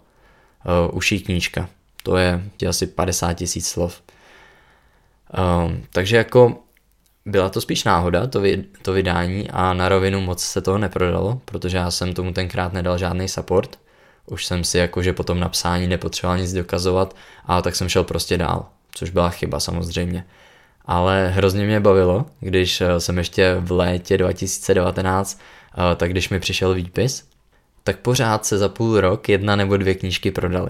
Uší 0.91 1.19
knížka 1.19 1.69
to 2.07 2.17
je 2.17 2.41
asi 2.67 2.87
50 2.87 3.33
tisíc 3.33 3.67
slov. 3.67 4.01
Um, 5.65 5.83
takže 5.91 6.17
jako 6.17 6.55
byla 7.25 7.49
to 7.49 7.61
spíš 7.61 7.83
náhoda, 7.83 8.27
to, 8.27 8.41
vy, 8.41 8.63
to 8.81 8.93
vydání 8.93 9.49
a 9.51 9.73
na 9.73 9.89
rovinu 9.89 10.21
moc 10.21 10.43
se 10.43 10.61
toho 10.61 10.77
neprodalo, 10.77 11.41
protože 11.45 11.77
já 11.77 11.91
jsem 11.91 12.13
tomu 12.13 12.33
tenkrát 12.33 12.73
nedal 12.73 12.97
žádný 12.97 13.27
support. 13.27 13.79
Už 14.25 14.45
jsem 14.45 14.63
si 14.63 14.77
jakože 14.77 15.13
po 15.13 15.23
tom 15.23 15.39
napsání 15.39 15.87
nepotřeboval 15.87 16.37
nic 16.37 16.53
dokazovat 16.53 17.15
a 17.45 17.61
tak 17.61 17.75
jsem 17.75 17.89
šel 17.89 18.03
prostě 18.03 18.37
dál, 18.37 18.65
což 18.91 19.09
byla 19.09 19.29
chyba 19.29 19.59
samozřejmě. 19.59 20.25
Ale 20.85 21.29
hrozně 21.29 21.65
mě 21.65 21.79
bavilo, 21.79 22.25
když 22.39 22.81
eh, 22.81 22.99
jsem 22.99 23.17
ještě 23.17 23.55
v 23.59 23.71
létě 23.71 24.17
2019, 24.17 25.41
eh, 25.77 25.95
tak 25.95 26.11
když 26.11 26.29
mi 26.29 26.39
přišel 26.39 26.73
výpis, 26.73 27.29
tak 27.83 27.99
pořád 27.99 28.45
se 28.45 28.57
za 28.57 28.69
půl 28.69 29.01
rok 29.01 29.29
jedna 29.29 29.55
nebo 29.55 29.77
dvě 29.77 29.95
knížky 29.95 30.31
prodaly. 30.31 30.69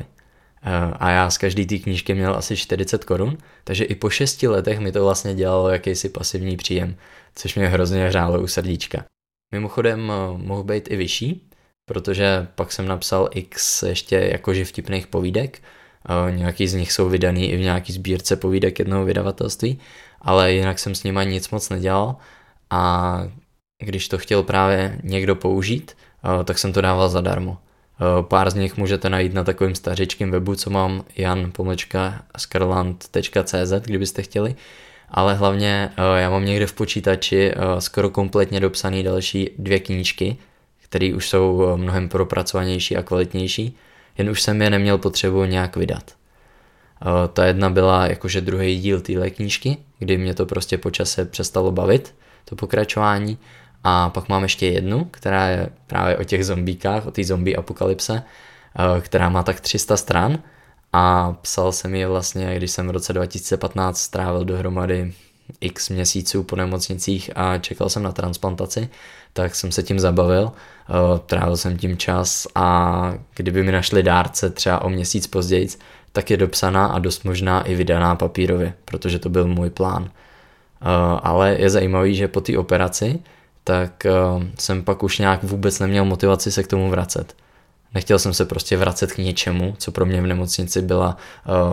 Eh, 0.67 0.93
a 0.99 1.09
já 1.09 1.29
z 1.29 1.37
každý 1.37 1.65
té 1.65 1.77
knížky 1.77 2.13
měl 2.13 2.35
asi 2.35 2.57
40 2.57 3.05
korun, 3.05 3.37
takže 3.63 3.83
i 3.83 3.95
po 3.95 4.09
6 4.09 4.47
letech 4.47 4.79
mi 4.79 4.91
to 4.91 5.03
vlastně 5.03 5.35
dělalo 5.35 5.69
jakýsi 5.69 6.09
pasivní 6.09 6.57
příjem, 6.57 6.95
což 7.35 7.55
mě 7.55 7.67
hrozně 7.67 8.07
hřálo 8.07 8.41
u 8.41 8.47
srdíčka. 8.47 9.05
Mimochodem 9.53 10.11
eh, 10.11 10.37
mohl 10.37 10.63
být 10.63 10.91
i 10.91 10.95
vyšší, 10.95 11.49
protože 11.85 12.47
pak 12.55 12.71
jsem 12.71 12.87
napsal 12.87 13.29
x 13.31 13.83
ještě 13.83 14.15
jakože 14.15 14.65
vtipných 14.65 15.07
povídek, 15.07 15.61
eh, 16.09 16.31
nějaký 16.31 16.67
z 16.67 16.73
nich 16.73 16.91
jsou 16.91 17.09
vydaný 17.09 17.51
i 17.51 17.57
v 17.57 17.61
nějaký 17.61 17.93
sbírce 17.93 18.35
povídek 18.35 18.79
jednoho 18.79 19.05
vydavatelství, 19.05 19.79
ale 20.21 20.53
jinak 20.53 20.79
jsem 20.79 20.95
s 20.95 21.03
nima 21.03 21.23
nic 21.23 21.49
moc 21.49 21.69
nedělal 21.69 22.15
a 22.69 23.23
když 23.83 24.07
to 24.07 24.17
chtěl 24.17 24.43
právě 24.43 24.99
někdo 25.03 25.35
použít, 25.35 25.97
tak 26.45 26.57
jsem 26.57 26.73
to 26.73 26.81
dával 26.81 27.09
zadarmo. 27.09 27.57
Eh, 27.99 28.23
pár 28.23 28.49
z 28.49 28.55
nich 28.55 28.77
můžete 28.77 29.09
najít 29.09 29.33
na 29.33 29.43
takovém 29.43 29.75
stařičkém 29.75 30.31
webu, 30.31 30.55
co 30.55 30.69
mám 30.69 31.03
jan.skarland.cz, 31.15 33.73
kdybyste 33.81 34.21
chtěli. 34.21 34.55
Ale 35.09 35.35
hlavně 35.35 35.91
eh, 35.97 36.21
já 36.21 36.29
mám 36.29 36.45
někde 36.45 36.67
v 36.67 36.73
počítači 36.73 37.51
eh, 37.51 37.55
skoro 37.81 38.09
kompletně 38.09 38.59
dopsané 38.59 39.03
další 39.03 39.49
dvě 39.57 39.79
knížky, 39.79 40.37
které 40.83 41.13
už 41.13 41.29
jsou 41.29 41.77
mnohem 41.77 42.09
propracovanější 42.09 42.97
a 42.97 43.03
kvalitnější, 43.03 43.77
jen 44.17 44.29
už 44.29 44.41
jsem 44.41 44.61
je 44.61 44.69
neměl 44.69 44.97
potřebu 44.97 45.45
nějak 45.45 45.75
vydat. 45.75 46.11
Ta 47.33 47.45
jedna 47.45 47.69
byla 47.69 48.07
jakože 48.07 48.41
druhý 48.41 48.79
díl 48.79 49.01
téhle 49.01 49.29
knížky, 49.29 49.77
kdy 49.99 50.17
mě 50.17 50.33
to 50.33 50.45
prostě 50.45 50.77
po 50.77 50.91
čase 50.91 51.25
přestalo 51.25 51.71
bavit, 51.71 52.15
to 52.45 52.55
pokračování, 52.55 53.37
a 53.83 54.09
pak 54.09 54.29
mám 54.29 54.43
ještě 54.43 54.67
jednu, 54.67 55.05
která 55.05 55.47
je 55.47 55.69
právě 55.87 56.17
o 56.17 56.23
těch 56.23 56.45
zombíkách, 56.45 57.05
o 57.05 57.11
té 57.11 57.23
zombie 57.23 57.55
apokalypse, 57.55 58.23
eh, 58.97 59.01
která 59.01 59.29
má 59.29 59.43
tak 59.43 59.59
300 59.59 59.97
stran 59.97 60.39
a 60.93 61.33
psal 61.41 61.71
jsem 61.71 61.95
ji 61.95 62.05
vlastně, 62.05 62.55
když 62.55 62.71
jsem 62.71 62.87
v 62.87 62.91
roce 62.91 63.13
2015 63.13 63.97
strávil 63.97 64.45
dohromady 64.45 65.13
x 65.61 65.89
měsíců 65.89 66.43
po 66.43 66.55
nemocnicích 66.55 67.29
a 67.35 67.57
čekal 67.57 67.89
jsem 67.89 68.03
na 68.03 68.11
transplantaci, 68.11 68.89
tak 69.33 69.55
jsem 69.55 69.71
se 69.71 69.83
tím 69.83 69.99
zabavil, 69.99 70.51
eh, 70.89 71.19
trávil 71.25 71.57
jsem 71.57 71.77
tím 71.77 71.97
čas 71.97 72.47
a 72.55 73.13
kdyby 73.35 73.63
mi 73.63 73.71
našli 73.71 74.03
dárce 74.03 74.49
třeba 74.49 74.81
o 74.81 74.89
měsíc 74.89 75.27
později, 75.27 75.67
tak 76.11 76.29
je 76.29 76.37
dopsaná 76.37 76.85
a 76.85 76.99
dost 76.99 77.23
možná 77.23 77.61
i 77.61 77.75
vydaná 77.75 78.15
papírově, 78.15 78.73
protože 78.85 79.19
to 79.19 79.29
byl 79.29 79.47
můj 79.47 79.69
plán. 79.69 80.09
Eh, 80.81 80.85
ale 81.23 81.55
je 81.59 81.69
zajímavý, 81.69 82.15
že 82.15 82.27
po 82.27 82.41
té 82.41 82.57
operaci 82.57 83.19
tak 83.67 84.05
uh, 84.05 84.43
jsem 84.59 84.83
pak 84.83 85.03
už 85.03 85.19
nějak 85.19 85.43
vůbec 85.43 85.79
neměl 85.79 86.05
motivaci 86.05 86.51
se 86.51 86.63
k 86.63 86.67
tomu 86.67 86.89
vracet. 86.89 87.35
Nechtěl 87.93 88.19
jsem 88.19 88.33
se 88.33 88.45
prostě 88.45 88.77
vracet 88.77 89.11
k 89.11 89.17
něčemu, 89.17 89.75
co 89.77 89.91
pro 89.91 90.05
mě 90.05 90.21
v 90.21 90.27
nemocnici 90.27 90.81
byla 90.81 91.17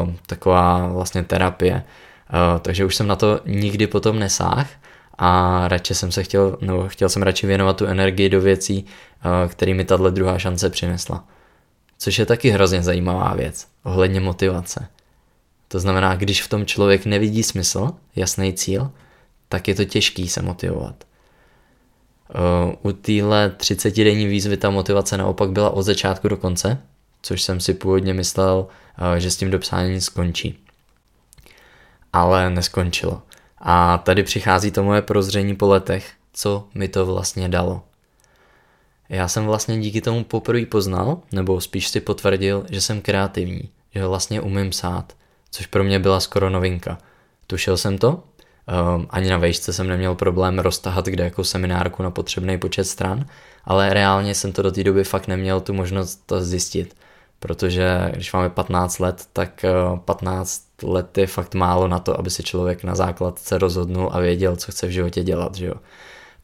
uh, 0.02 0.10
taková 0.26 0.88
vlastně 0.88 1.22
terapie. 1.22 1.74
Uh, 1.74 2.60
takže 2.60 2.84
už 2.84 2.94
jsem 2.94 3.06
na 3.06 3.16
to 3.16 3.40
nikdy 3.46 3.86
potom 3.86 4.18
nesáh 4.18 4.70
a 5.18 5.60
radši 5.68 5.94
jsem 5.94 6.12
se 6.12 6.22
chtěl, 6.22 6.58
no, 6.60 6.88
chtěl 6.88 7.08
jsem 7.08 7.22
radši 7.22 7.46
věnovat 7.46 7.76
tu 7.76 7.86
energii 7.86 8.28
do 8.28 8.40
věcí, 8.40 8.84
uh, 8.84 9.50
který 9.50 9.74
mi 9.74 9.84
tahle 9.84 10.10
druhá 10.10 10.38
šance 10.38 10.70
přinesla. 10.70 11.24
Což 11.98 12.18
je 12.18 12.26
taky 12.26 12.50
hrozně 12.50 12.82
zajímavá 12.82 13.34
věc, 13.34 13.66
ohledně 13.82 14.20
motivace. 14.20 14.88
To 15.68 15.80
znamená, 15.80 16.16
když 16.16 16.42
v 16.42 16.48
tom 16.48 16.66
člověk 16.66 17.06
nevidí 17.06 17.42
smysl, 17.42 17.90
jasný 18.16 18.52
cíl, 18.52 18.90
tak 19.48 19.68
je 19.68 19.74
to 19.74 19.84
těžký 19.84 20.28
se 20.28 20.42
motivovat. 20.42 21.04
U 22.82 22.92
téhle 22.92 23.50
30 23.50 23.96
denní 23.96 24.26
výzvy 24.26 24.56
ta 24.56 24.70
motivace 24.70 25.16
naopak 25.16 25.50
byla 25.50 25.70
od 25.70 25.82
začátku 25.82 26.28
do 26.28 26.36
konce, 26.36 26.78
což 27.22 27.42
jsem 27.42 27.60
si 27.60 27.74
původně 27.74 28.14
myslel, 28.14 28.66
eh, 29.16 29.20
že 29.20 29.30
s 29.30 29.36
tím 29.36 29.50
dopsáním 29.50 30.00
skončí. 30.00 30.58
Ale 32.12 32.50
neskončilo. 32.50 33.22
A 33.58 33.98
tady 33.98 34.22
přichází 34.22 34.70
to 34.70 34.82
moje 34.82 35.02
prozření 35.02 35.56
po 35.56 35.66
letech, 35.66 36.12
co 36.32 36.68
mi 36.74 36.88
to 36.88 37.06
vlastně 37.06 37.48
dalo. 37.48 37.82
Já 39.08 39.28
jsem 39.28 39.44
vlastně 39.44 39.80
díky 39.80 40.00
tomu 40.00 40.24
poprvé 40.24 40.66
poznal, 40.66 41.18
nebo 41.32 41.60
spíš 41.60 41.88
si 41.88 42.00
potvrdil, 42.00 42.66
že 42.70 42.80
jsem 42.80 43.00
kreativní, 43.00 43.70
že 43.94 44.06
vlastně 44.06 44.40
umím 44.40 44.70
psát, 44.70 45.12
což 45.50 45.66
pro 45.66 45.84
mě 45.84 45.98
byla 45.98 46.20
skoro 46.20 46.50
novinka. 46.50 46.98
Tušil 47.46 47.76
jsem 47.76 47.98
to, 47.98 48.22
Um, 48.94 49.06
ani 49.10 49.30
na 49.30 49.38
vejšce 49.38 49.72
jsem 49.72 49.88
neměl 49.88 50.14
problém 50.14 50.58
roztahat 50.58 51.06
kde 51.06 51.24
jako 51.24 51.44
seminárku 51.44 52.02
na 52.02 52.10
potřebný 52.10 52.58
počet 52.58 52.84
stran, 52.84 53.26
ale 53.64 53.94
reálně 53.94 54.34
jsem 54.34 54.52
to 54.52 54.62
do 54.62 54.72
té 54.72 54.84
doby 54.84 55.04
fakt 55.04 55.28
neměl 55.28 55.60
tu 55.60 55.72
možnost 55.72 56.22
to 56.26 56.40
zjistit, 56.40 56.96
protože 57.38 58.10
když 58.14 58.32
máme 58.32 58.50
15 58.50 58.98
let, 58.98 59.24
tak 59.32 59.64
15 60.04 60.64
eh, 60.82 60.86
let 60.86 61.18
je 61.18 61.26
fakt 61.26 61.54
málo 61.54 61.88
na 61.88 61.98
to, 61.98 62.18
aby 62.18 62.30
si 62.30 62.42
člověk 62.42 62.84
na 62.84 62.94
základce 62.94 63.58
rozhodnul 63.58 64.10
a 64.12 64.20
věděl, 64.20 64.56
co 64.56 64.72
chce 64.72 64.86
v 64.86 64.90
životě 64.90 65.22
dělat, 65.22 65.54
že 65.54 65.66
jo. 65.66 65.74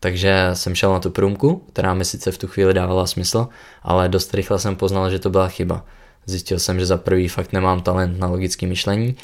Takže 0.01 0.51
jsem 0.53 0.75
šel 0.75 0.93
na 0.93 1.01
tu 1.01 1.11
průmku, 1.11 1.65
která 1.73 1.95
mi 1.95 2.05
sice 2.05 2.33
v 2.33 2.39
tu 2.39 2.47
chvíli 2.47 2.75
dávala 2.75 3.07
smysl, 3.07 3.49
ale 3.83 4.09
dost 4.09 4.35
rychle 4.35 4.59
jsem 4.59 4.77
poznal, 4.77 5.11
že 5.11 5.19
to 5.19 5.31
byla 5.31 5.49
chyba. 5.49 5.85
Zjistil 6.27 6.59
jsem, 6.59 6.81
že 6.81 6.87
za 6.87 6.97
prvý 6.97 7.29
fakt 7.29 7.53
nemám 7.53 7.81
talent 7.81 8.19
na 8.19 8.27
logické 8.27 8.67
myšlení, 8.67 9.17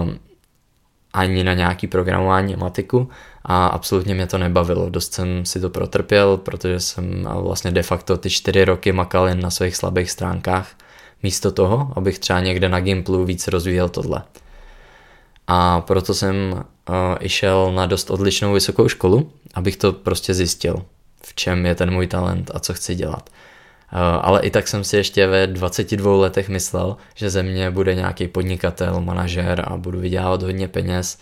um, 0.00 0.18
ani 1.12 1.44
na 1.44 1.54
nějaký 1.54 1.86
programování 1.86 2.56
matiku 2.56 3.08
a 3.44 3.66
absolutně 3.66 4.14
mě 4.14 4.26
to 4.26 4.38
nebavilo. 4.38 4.90
Dost 4.90 5.14
jsem 5.14 5.44
si 5.44 5.60
to 5.60 5.70
protrpěl, 5.70 6.36
protože 6.36 6.80
jsem 6.80 7.28
vlastně 7.34 7.70
de 7.70 7.82
facto 7.82 8.16
ty 8.16 8.30
čtyři 8.30 8.64
roky 8.64 8.92
makal 8.92 9.28
jen 9.28 9.40
na 9.40 9.50
svých 9.50 9.76
slabých 9.76 10.10
stránkách, 10.10 10.68
místo 11.22 11.52
toho, 11.52 11.92
abych 11.96 12.18
třeba 12.18 12.40
někde 12.40 12.68
na 12.68 12.80
Gimplu 12.80 13.24
víc 13.24 13.48
rozvíjel 13.48 13.88
tohle. 13.88 14.22
A 15.46 15.80
proto 15.80 16.14
jsem 16.14 16.52
uh, 16.52 16.94
i 17.20 17.28
šel 17.28 17.72
na 17.72 17.86
dost 17.86 18.10
odlišnou 18.10 18.52
vysokou 18.52 18.88
školu, 18.88 19.32
abych 19.54 19.76
to 19.76 19.92
prostě 19.92 20.34
zjistil, 20.34 20.82
v 21.22 21.34
čem 21.34 21.66
je 21.66 21.74
ten 21.74 21.90
můj 21.90 22.06
talent 22.06 22.50
a 22.54 22.58
co 22.58 22.74
chci 22.74 22.94
dělat. 22.94 23.30
Ale 24.20 24.40
i 24.40 24.50
tak 24.50 24.68
jsem 24.68 24.84
si 24.84 24.96
ještě 24.96 25.26
ve 25.26 25.46
22 25.46 26.16
letech 26.16 26.48
myslel, 26.48 26.96
že 27.14 27.30
ze 27.30 27.42
mě 27.42 27.70
bude 27.70 27.94
nějaký 27.94 28.28
podnikatel, 28.28 29.00
manažer 29.00 29.64
a 29.66 29.76
budu 29.76 30.00
vydělávat 30.00 30.42
hodně 30.42 30.68
peněz, 30.68 31.18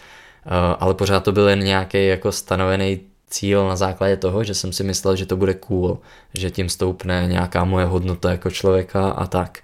ale 0.79 0.95
pořád 0.95 1.25
to 1.25 1.33
byl 1.33 1.49
jen 1.49 1.61
nějaký 1.65 2.07
jako 2.07 2.33
stanovený 2.33 3.01
cíl 3.31 3.69
na 3.69 3.77
základě 3.77 4.17
toho, 4.17 4.45
že 4.45 4.55
jsem 4.55 4.73
si 4.73 4.85
myslel, 4.85 5.17
že 5.17 5.27
to 5.27 5.37
bude 5.37 5.55
cool, 5.55 5.99
že 6.35 6.51
tím 6.51 6.69
stoupne 6.69 7.25
nějaká 7.29 7.65
moje 7.65 7.87
hodnota 7.87 8.31
jako 8.31 8.51
člověka 8.51 9.11
a 9.11 9.27
tak. 9.27 9.59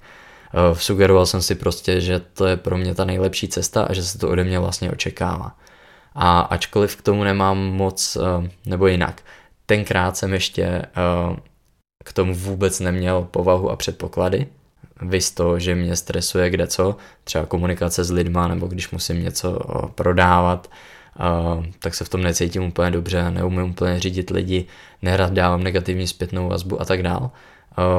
Sugeroval 0.72 1.26
jsem 1.26 1.42
si 1.42 1.54
prostě, 1.54 2.00
že 2.00 2.20
to 2.20 2.46
je 2.46 2.56
pro 2.56 2.78
mě 2.78 2.94
ta 2.94 3.04
nejlepší 3.04 3.48
cesta 3.48 3.84
a 3.84 3.92
že 3.92 4.02
se 4.02 4.18
to 4.18 4.28
ode 4.28 4.44
mě 4.44 4.58
vlastně 4.58 4.90
očekává. 4.90 5.56
A 6.14 6.40
ačkoliv 6.40 6.96
k 6.96 7.02
tomu 7.02 7.24
nemám 7.24 7.58
moc, 7.58 8.16
nebo 8.66 8.86
jinak, 8.86 9.22
tenkrát 9.66 10.16
jsem 10.16 10.32
ještě 10.32 10.82
k 12.04 12.12
tomu 12.12 12.35
vůbec 12.35 12.80
neměl 12.80 13.22
povahu 13.30 13.70
a 13.70 13.76
předpoklady. 13.76 14.46
Vys 15.02 15.30
to, 15.30 15.59
že 15.59 15.74
mě 15.74 15.96
stresuje 15.96 16.50
kde 16.50 16.66
co, 16.66 16.96
třeba 17.24 17.46
komunikace 17.46 18.04
s 18.04 18.11
lidma, 18.11 18.48
nebo 18.48 18.66
když 18.66 18.90
musím 18.90 19.22
něco 19.22 19.59
prodávat, 19.94 20.70
tak 21.78 21.94
se 21.94 22.04
v 22.04 22.09
tom 22.09 22.22
necítím 22.22 22.62
úplně 22.62 22.90
dobře, 22.90 23.30
neumím 23.30 23.70
úplně 23.70 24.00
řídit 24.00 24.30
lidi, 24.30 24.66
nerad 25.02 25.33
dávám 25.33 25.62
negativní 25.62 26.07
zpětnou 26.07 26.48
vazbu 26.48 26.80
a 26.80 26.85
tak 26.85 27.02
dál. 27.02 27.30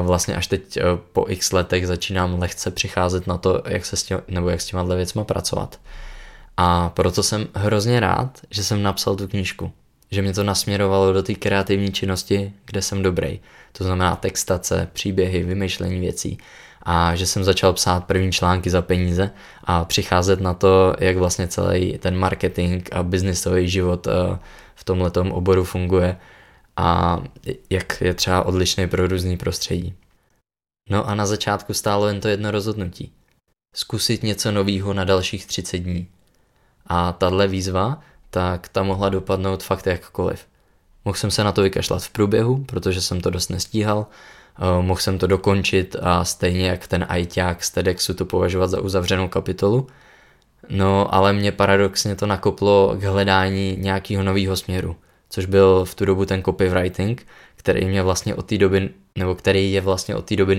Vlastně 0.02 0.36
až 0.36 0.46
teď 0.46 0.78
po 1.12 1.24
x 1.28 1.52
letech 1.52 1.86
začínám 1.86 2.38
lehce 2.38 2.70
přicházet 2.70 3.26
na 3.26 3.38
to, 3.38 3.62
jak 3.66 3.86
se 3.86 3.96
s 3.96 4.02
tím, 4.02 4.18
nebo 4.28 4.48
jak 4.48 4.60
s 4.60 4.66
těma 4.66 4.82
věcma 4.82 5.24
pracovat. 5.24 5.80
A 6.56 6.88
proto 6.88 7.22
jsem 7.22 7.46
hrozně 7.54 8.00
rád, 8.00 8.40
že 8.50 8.64
jsem 8.64 8.82
napsal 8.82 9.16
tu 9.16 9.28
knížku 9.28 9.72
že 10.10 10.22
mě 10.22 10.32
to 10.32 10.42
nasměrovalo 10.42 11.12
do 11.12 11.22
té 11.22 11.34
kreativní 11.34 11.92
činnosti, 11.92 12.52
kde 12.64 12.82
jsem 12.82 13.02
dobrý. 13.02 13.40
To 13.72 13.84
znamená 13.84 14.16
textace, 14.16 14.88
příběhy, 14.92 15.42
vymýšlení 15.42 16.00
věcí. 16.00 16.38
A 16.82 17.14
že 17.14 17.26
jsem 17.26 17.44
začal 17.44 17.72
psát 17.72 18.04
první 18.04 18.32
články 18.32 18.70
za 18.70 18.82
peníze 18.82 19.30
a 19.64 19.84
přicházet 19.84 20.40
na 20.40 20.54
to, 20.54 20.94
jak 20.98 21.16
vlastně 21.16 21.48
celý 21.48 21.98
ten 21.98 22.18
marketing 22.18 22.88
a 22.92 23.02
biznisový 23.02 23.68
život 23.68 24.06
eh, 24.06 24.38
v 24.74 24.84
tomhle 24.84 25.10
oboru 25.30 25.64
funguje 25.64 26.16
a 26.76 27.20
jak 27.70 28.00
je 28.00 28.14
třeba 28.14 28.42
odlišný 28.42 28.88
pro 28.88 29.06
různý 29.06 29.36
prostředí. 29.36 29.94
No 30.90 31.08
a 31.08 31.14
na 31.14 31.26
začátku 31.26 31.74
stálo 31.74 32.08
jen 32.08 32.20
to 32.20 32.28
jedno 32.28 32.50
rozhodnutí. 32.50 33.12
Zkusit 33.74 34.22
něco 34.22 34.52
nového 34.52 34.94
na 34.94 35.04
dalších 35.04 35.46
30 35.46 35.78
dní. 35.78 36.08
A 36.86 37.12
tahle 37.12 37.48
výzva 37.48 38.00
tak 38.30 38.68
ta 38.68 38.82
mohla 38.82 39.08
dopadnout 39.08 39.62
fakt 39.62 39.86
jakkoliv. 39.86 40.46
Mohl 41.04 41.16
jsem 41.16 41.30
se 41.30 41.44
na 41.44 41.52
to 41.52 41.62
vykašlat 41.62 42.02
v 42.02 42.10
průběhu, 42.10 42.64
protože 42.64 43.00
jsem 43.00 43.20
to 43.20 43.30
dost 43.30 43.48
nestíhal, 43.48 44.06
eh, 44.58 44.82
mohl 44.82 45.00
jsem 45.00 45.18
to 45.18 45.26
dokončit 45.26 45.96
a 46.02 46.24
stejně 46.24 46.68
jak 46.68 46.86
ten 46.86 47.06
ajťák 47.08 47.64
z 47.64 47.70
TEDxu 47.70 48.14
to 48.14 48.24
považovat 48.24 48.70
za 48.70 48.80
uzavřenou 48.80 49.28
kapitolu, 49.28 49.86
no 50.68 51.14
ale 51.14 51.32
mě 51.32 51.52
paradoxně 51.52 52.16
to 52.16 52.26
nakoplo 52.26 52.96
k 53.00 53.02
hledání 53.02 53.76
nějakého 53.80 54.22
nového 54.22 54.56
směru, 54.56 54.96
což 55.30 55.46
byl 55.46 55.84
v 55.84 55.94
tu 55.94 56.04
dobu 56.04 56.24
ten 56.24 56.42
copywriting, 56.42 57.26
který 57.56 57.86
mě 57.86 58.02
vlastně 58.02 58.34
od 58.34 58.46
té 58.46 58.58
doby, 58.58 58.90
nebo 59.16 59.34
který 59.34 59.72
je 59.72 59.80
vlastně 59.80 60.16
od 60.16 60.24
té 60.24 60.36
doby 60.36 60.58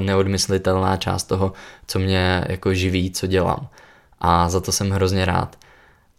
neodmyslitelná 0.00 0.96
část 0.96 1.24
toho, 1.24 1.52
co 1.86 1.98
mě 1.98 2.44
jako 2.48 2.74
živí, 2.74 3.10
co 3.10 3.26
dělám. 3.26 3.68
A 4.20 4.48
za 4.48 4.60
to 4.60 4.72
jsem 4.72 4.90
hrozně 4.90 5.24
rád 5.24 5.56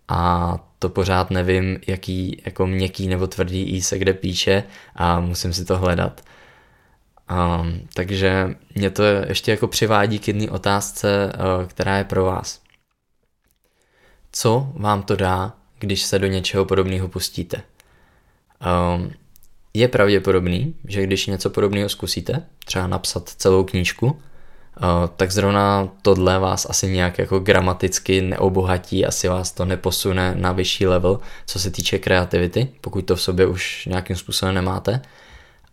a 0.09 0.59
to 0.79 0.89
pořád 0.89 1.31
nevím, 1.31 1.79
jaký 1.87 2.41
jako 2.45 2.67
měkký 2.67 3.07
nebo 3.07 3.27
tvrdý 3.27 3.63
i 3.63 3.81
se 3.81 3.99
kde 3.99 4.13
píše 4.13 4.63
a 4.95 5.19
musím 5.19 5.53
si 5.53 5.65
to 5.65 5.77
hledat. 5.77 6.21
Um, 7.61 7.87
takže 7.93 8.55
mě 8.75 8.89
to 8.89 9.03
ještě 9.03 9.51
jako 9.51 9.67
přivádí 9.67 10.19
k 10.19 10.27
jedné 10.27 10.51
otázce, 10.51 11.33
uh, 11.33 11.67
která 11.67 11.97
je 11.97 12.03
pro 12.03 12.25
vás. 12.25 12.61
Co 14.31 14.71
vám 14.75 15.03
to 15.03 15.15
dá, 15.15 15.53
když 15.79 16.01
se 16.01 16.19
do 16.19 16.27
něčeho 16.27 16.65
podobného 16.65 17.07
pustíte? 17.07 17.61
Um, 18.95 19.11
je 19.73 19.87
pravděpodobný, 19.87 20.75
že 20.87 21.03
když 21.03 21.25
něco 21.25 21.49
podobného 21.49 21.89
zkusíte, 21.89 22.45
třeba 22.65 22.87
napsat 22.87 23.29
celou 23.29 23.63
knížku, 23.63 24.21
tak 25.15 25.31
zrovna 25.31 25.89
tohle 26.01 26.39
vás 26.39 26.67
asi 26.69 26.87
nějak 26.87 27.19
jako 27.19 27.39
gramaticky 27.39 28.21
neobohatí, 28.21 29.05
asi 29.05 29.27
vás 29.27 29.51
to 29.51 29.65
neposune 29.65 30.35
na 30.35 30.51
vyšší 30.51 30.87
level, 30.87 31.19
co 31.45 31.59
se 31.59 31.71
týče 31.71 31.97
kreativity, 31.97 32.67
pokud 32.81 33.01
to 33.01 33.15
v 33.15 33.21
sobě 33.21 33.45
už 33.45 33.85
nějakým 33.85 34.15
způsobem 34.15 34.55
nemáte. 34.55 35.01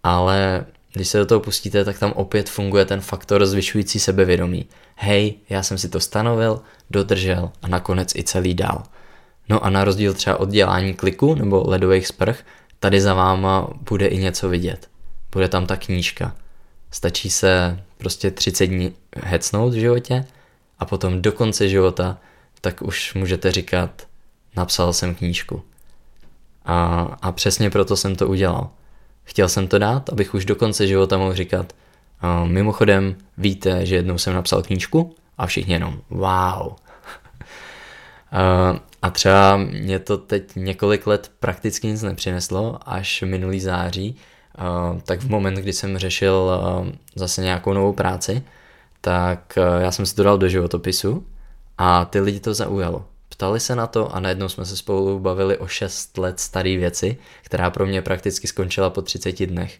Ale 0.02 0.64
když 0.92 1.08
se 1.08 1.18
do 1.18 1.26
toho 1.26 1.40
pustíte, 1.40 1.84
tak 1.84 1.98
tam 1.98 2.12
opět 2.12 2.50
funguje 2.50 2.84
ten 2.84 3.00
faktor 3.00 3.46
zvyšující 3.46 3.98
sebevědomí. 3.98 4.66
Hej, 4.94 5.34
já 5.50 5.62
jsem 5.62 5.78
si 5.78 5.88
to 5.88 6.00
stanovil, 6.00 6.60
dodržel 6.90 7.50
a 7.62 7.68
nakonec 7.68 8.14
i 8.14 8.22
celý 8.22 8.54
dál. 8.54 8.82
No 9.48 9.64
a 9.64 9.70
na 9.70 9.84
rozdíl 9.84 10.14
třeba 10.14 10.40
od 10.40 10.48
dělání 10.48 10.94
kliku 10.94 11.34
nebo 11.34 11.64
ledových 11.66 12.06
sprch, 12.06 12.38
tady 12.80 13.00
za 13.00 13.14
váma 13.14 13.68
bude 13.90 14.06
i 14.06 14.18
něco 14.18 14.48
vidět. 14.48 14.88
Bude 15.32 15.48
tam 15.48 15.66
ta 15.66 15.76
knížka. 15.76 16.34
Stačí 16.90 17.30
se 17.30 17.80
prostě 17.98 18.30
30 18.30 18.66
dní 18.66 18.94
hecnout 19.16 19.74
v 19.74 19.80
životě 19.80 20.24
a 20.78 20.84
potom 20.84 21.22
do 21.22 21.32
konce 21.32 21.68
života 21.68 22.18
tak 22.60 22.82
už 22.82 23.14
můžete 23.14 23.52
říkat, 23.52 24.06
napsal 24.56 24.92
jsem 24.92 25.14
knížku. 25.14 25.62
A, 26.64 27.02
a 27.22 27.32
přesně 27.32 27.70
proto 27.70 27.96
jsem 27.96 28.16
to 28.16 28.28
udělal. 28.28 28.70
Chtěl 29.24 29.48
jsem 29.48 29.68
to 29.68 29.78
dát, 29.78 30.08
abych 30.12 30.34
už 30.34 30.44
do 30.44 30.56
konce 30.56 30.86
života 30.86 31.18
mohl 31.18 31.34
říkat, 31.34 31.72
a 32.20 32.44
mimochodem 32.44 33.16
víte, 33.38 33.86
že 33.86 33.94
jednou 33.96 34.18
jsem 34.18 34.34
napsal 34.34 34.62
knížku 34.62 35.14
a 35.38 35.46
všichni 35.46 35.72
jenom 35.72 36.00
wow. 36.10 36.72
a, 38.32 38.80
a 39.02 39.10
třeba 39.10 39.56
mě 39.56 39.98
to 39.98 40.18
teď 40.18 40.56
několik 40.56 41.06
let 41.06 41.30
prakticky 41.40 41.86
nic 41.86 42.02
nepřineslo, 42.02 42.78
až 42.86 43.22
minulý 43.26 43.60
září, 43.60 44.16
tak 45.02 45.20
v 45.20 45.28
moment, 45.28 45.54
kdy 45.54 45.72
jsem 45.72 45.98
řešil 45.98 46.60
zase 47.14 47.42
nějakou 47.42 47.72
novou 47.72 47.92
práci, 47.92 48.42
tak 49.00 49.58
já 49.78 49.92
jsem 49.92 50.06
si 50.06 50.14
to 50.14 50.22
dal 50.22 50.38
do 50.38 50.48
životopisu 50.48 51.26
a 51.78 52.04
ty 52.04 52.20
lidi 52.20 52.40
to 52.40 52.54
zaujalo. 52.54 53.04
Ptali 53.28 53.60
se 53.60 53.76
na 53.76 53.86
to 53.86 54.14
a 54.14 54.20
najednou 54.20 54.48
jsme 54.48 54.64
se 54.64 54.76
spolu 54.76 55.18
bavili 55.20 55.58
o 55.58 55.66
6 55.66 56.18
let 56.18 56.40
staré 56.40 56.76
věci, 56.76 57.16
která 57.42 57.70
pro 57.70 57.86
mě 57.86 58.02
prakticky 58.02 58.46
skončila 58.46 58.90
po 58.90 59.02
30 59.02 59.46
dnech. 59.46 59.78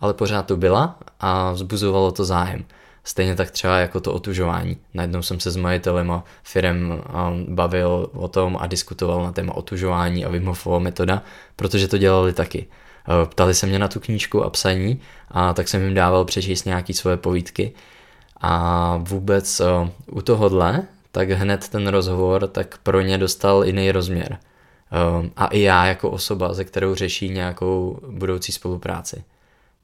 Ale 0.00 0.14
pořád 0.14 0.46
tu 0.46 0.56
byla 0.56 0.98
a 1.20 1.52
vzbuzovalo 1.52 2.12
to 2.12 2.24
zájem. 2.24 2.64
Stejně 3.04 3.34
tak 3.34 3.50
třeba 3.50 3.78
jako 3.78 4.00
to 4.00 4.12
otužování. 4.12 4.76
Najednou 4.94 5.22
jsem 5.22 5.40
se 5.40 5.50
s 5.50 5.56
majitelem 5.56 6.22
firem 6.42 7.02
bavil 7.48 8.10
o 8.12 8.28
tom 8.28 8.56
a 8.60 8.66
diskutoval 8.66 9.22
na 9.22 9.32
téma 9.32 9.56
otužování 9.56 10.24
a 10.24 10.28
Wim 10.28 10.52
metoda, 10.78 11.22
protože 11.56 11.88
to 11.88 11.98
dělali 11.98 12.32
taky. 12.32 12.66
Eh, 13.10 13.26
ptali 13.26 13.54
se 13.54 13.66
mě 13.66 13.78
na 13.78 13.88
tu 13.88 14.00
knížku 14.00 14.44
a 14.44 14.50
psaní 14.50 15.00
a 15.28 15.54
tak 15.54 15.68
jsem 15.68 15.82
jim 15.82 15.94
dával 15.94 16.24
přečíst 16.24 16.64
nějaké 16.64 16.94
svoje 16.94 17.16
povídky 17.16 17.72
a 18.40 18.96
vůbec 18.96 19.60
eh, 19.60 19.64
u 20.10 20.22
tohohle 20.22 20.82
tak 21.12 21.30
hned 21.30 21.68
ten 21.68 21.86
rozhovor 21.86 22.46
tak 22.48 22.78
pro 22.78 23.00
ně 23.00 23.18
dostal 23.18 23.64
jiný 23.64 23.92
rozměr. 23.92 24.38
Eh, 24.92 25.30
a 25.36 25.46
i 25.46 25.60
já 25.60 25.86
jako 25.86 26.10
osoba, 26.10 26.54
ze 26.54 26.64
kterou 26.64 26.94
řeší 26.94 27.28
nějakou 27.28 28.00
budoucí 28.08 28.52
spolupráci. 28.52 29.24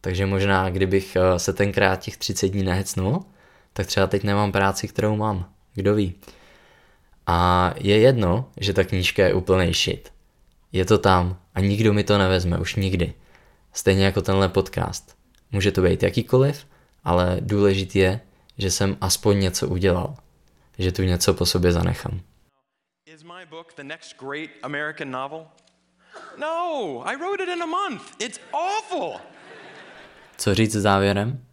Takže 0.01 0.27
možná, 0.27 0.71
kdybych 0.71 1.17
se 1.37 1.53
tenkrát 1.53 1.97
těch 1.97 2.17
30 2.17 2.49
dní 2.49 2.63
nehecnul, 2.63 3.25
tak 3.73 3.87
třeba 3.87 4.07
teď 4.07 4.25
nemám 4.25 4.53
práci, 4.53 4.89
kterou 4.89 5.17
mám. 5.17 5.49
Kdo 5.75 5.95
ví. 5.95 6.15
A 7.27 7.73
je 7.77 7.99
jedno, 7.99 8.49
že 8.57 8.73
ta 8.73 8.85
knížka 8.85 9.25
je 9.25 9.35
úplný 9.35 9.73
shit. 9.73 10.16
Je 10.73 10.85
to 10.85 10.99
tam 10.99 11.41
a 11.55 11.61
nikdo 11.61 11.93
mi 11.93 12.05
to 12.05 12.19
nevezme, 12.19 12.59
už 12.59 12.75
nikdy. 12.75 13.15
Stejně 13.73 14.05
jako 14.05 14.23
tenhle 14.23 14.49
podcast. 14.49 15.17
Může 15.53 15.73
to 15.73 15.83
být 15.83 16.03
jakýkoliv, 16.03 16.67
ale 17.05 17.37
důležitý 17.41 17.99
je, 17.99 18.21
že 18.59 18.71
jsem 18.71 18.97
aspoň 19.01 19.41
něco 19.41 19.69
udělal. 19.69 20.17
Že 20.79 20.93
tu 20.93 21.03
něco 21.03 21.35
po 21.35 21.47
sobě 21.47 21.73
zanechám. 21.73 22.21
Is 23.15 23.23
my 23.23 23.47
book 23.51 23.73
the 23.77 23.83
next 23.83 24.17
great 24.21 24.51
American 24.63 25.11
novel? 25.11 25.47
No, 26.39 27.03
I 27.05 27.17
wrote 27.17 27.43
it 27.43 27.49
in 27.49 27.63
a 27.63 27.67
month. 27.67 28.03
It's 28.19 28.41
awful. 28.53 29.21
Co 30.37 30.55
říct 30.55 30.73
závěrem? 30.73 31.45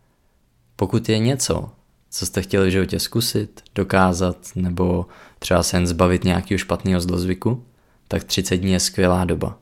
Pokud 0.76 1.10
je 1.10 1.20
něco, 1.20 1.72
co 2.10 2.26
jste 2.26 2.42
chtěli 2.42 2.68
v 2.68 2.72
životě 2.72 3.00
zkusit, 3.00 3.64
dokázat 3.76 4.38
nebo 4.56 5.06
třeba 5.40 5.64
se 5.64 5.78
jen 5.78 5.88
zbavit 5.88 6.24
nějakého 6.24 6.58
špatného 6.58 7.02
zlozvyku, 7.02 7.66
tak 8.14 8.24
30 8.24 8.58
dní 8.58 8.72
je 8.72 8.80
skvělá 8.80 9.26
doba. 9.26 9.58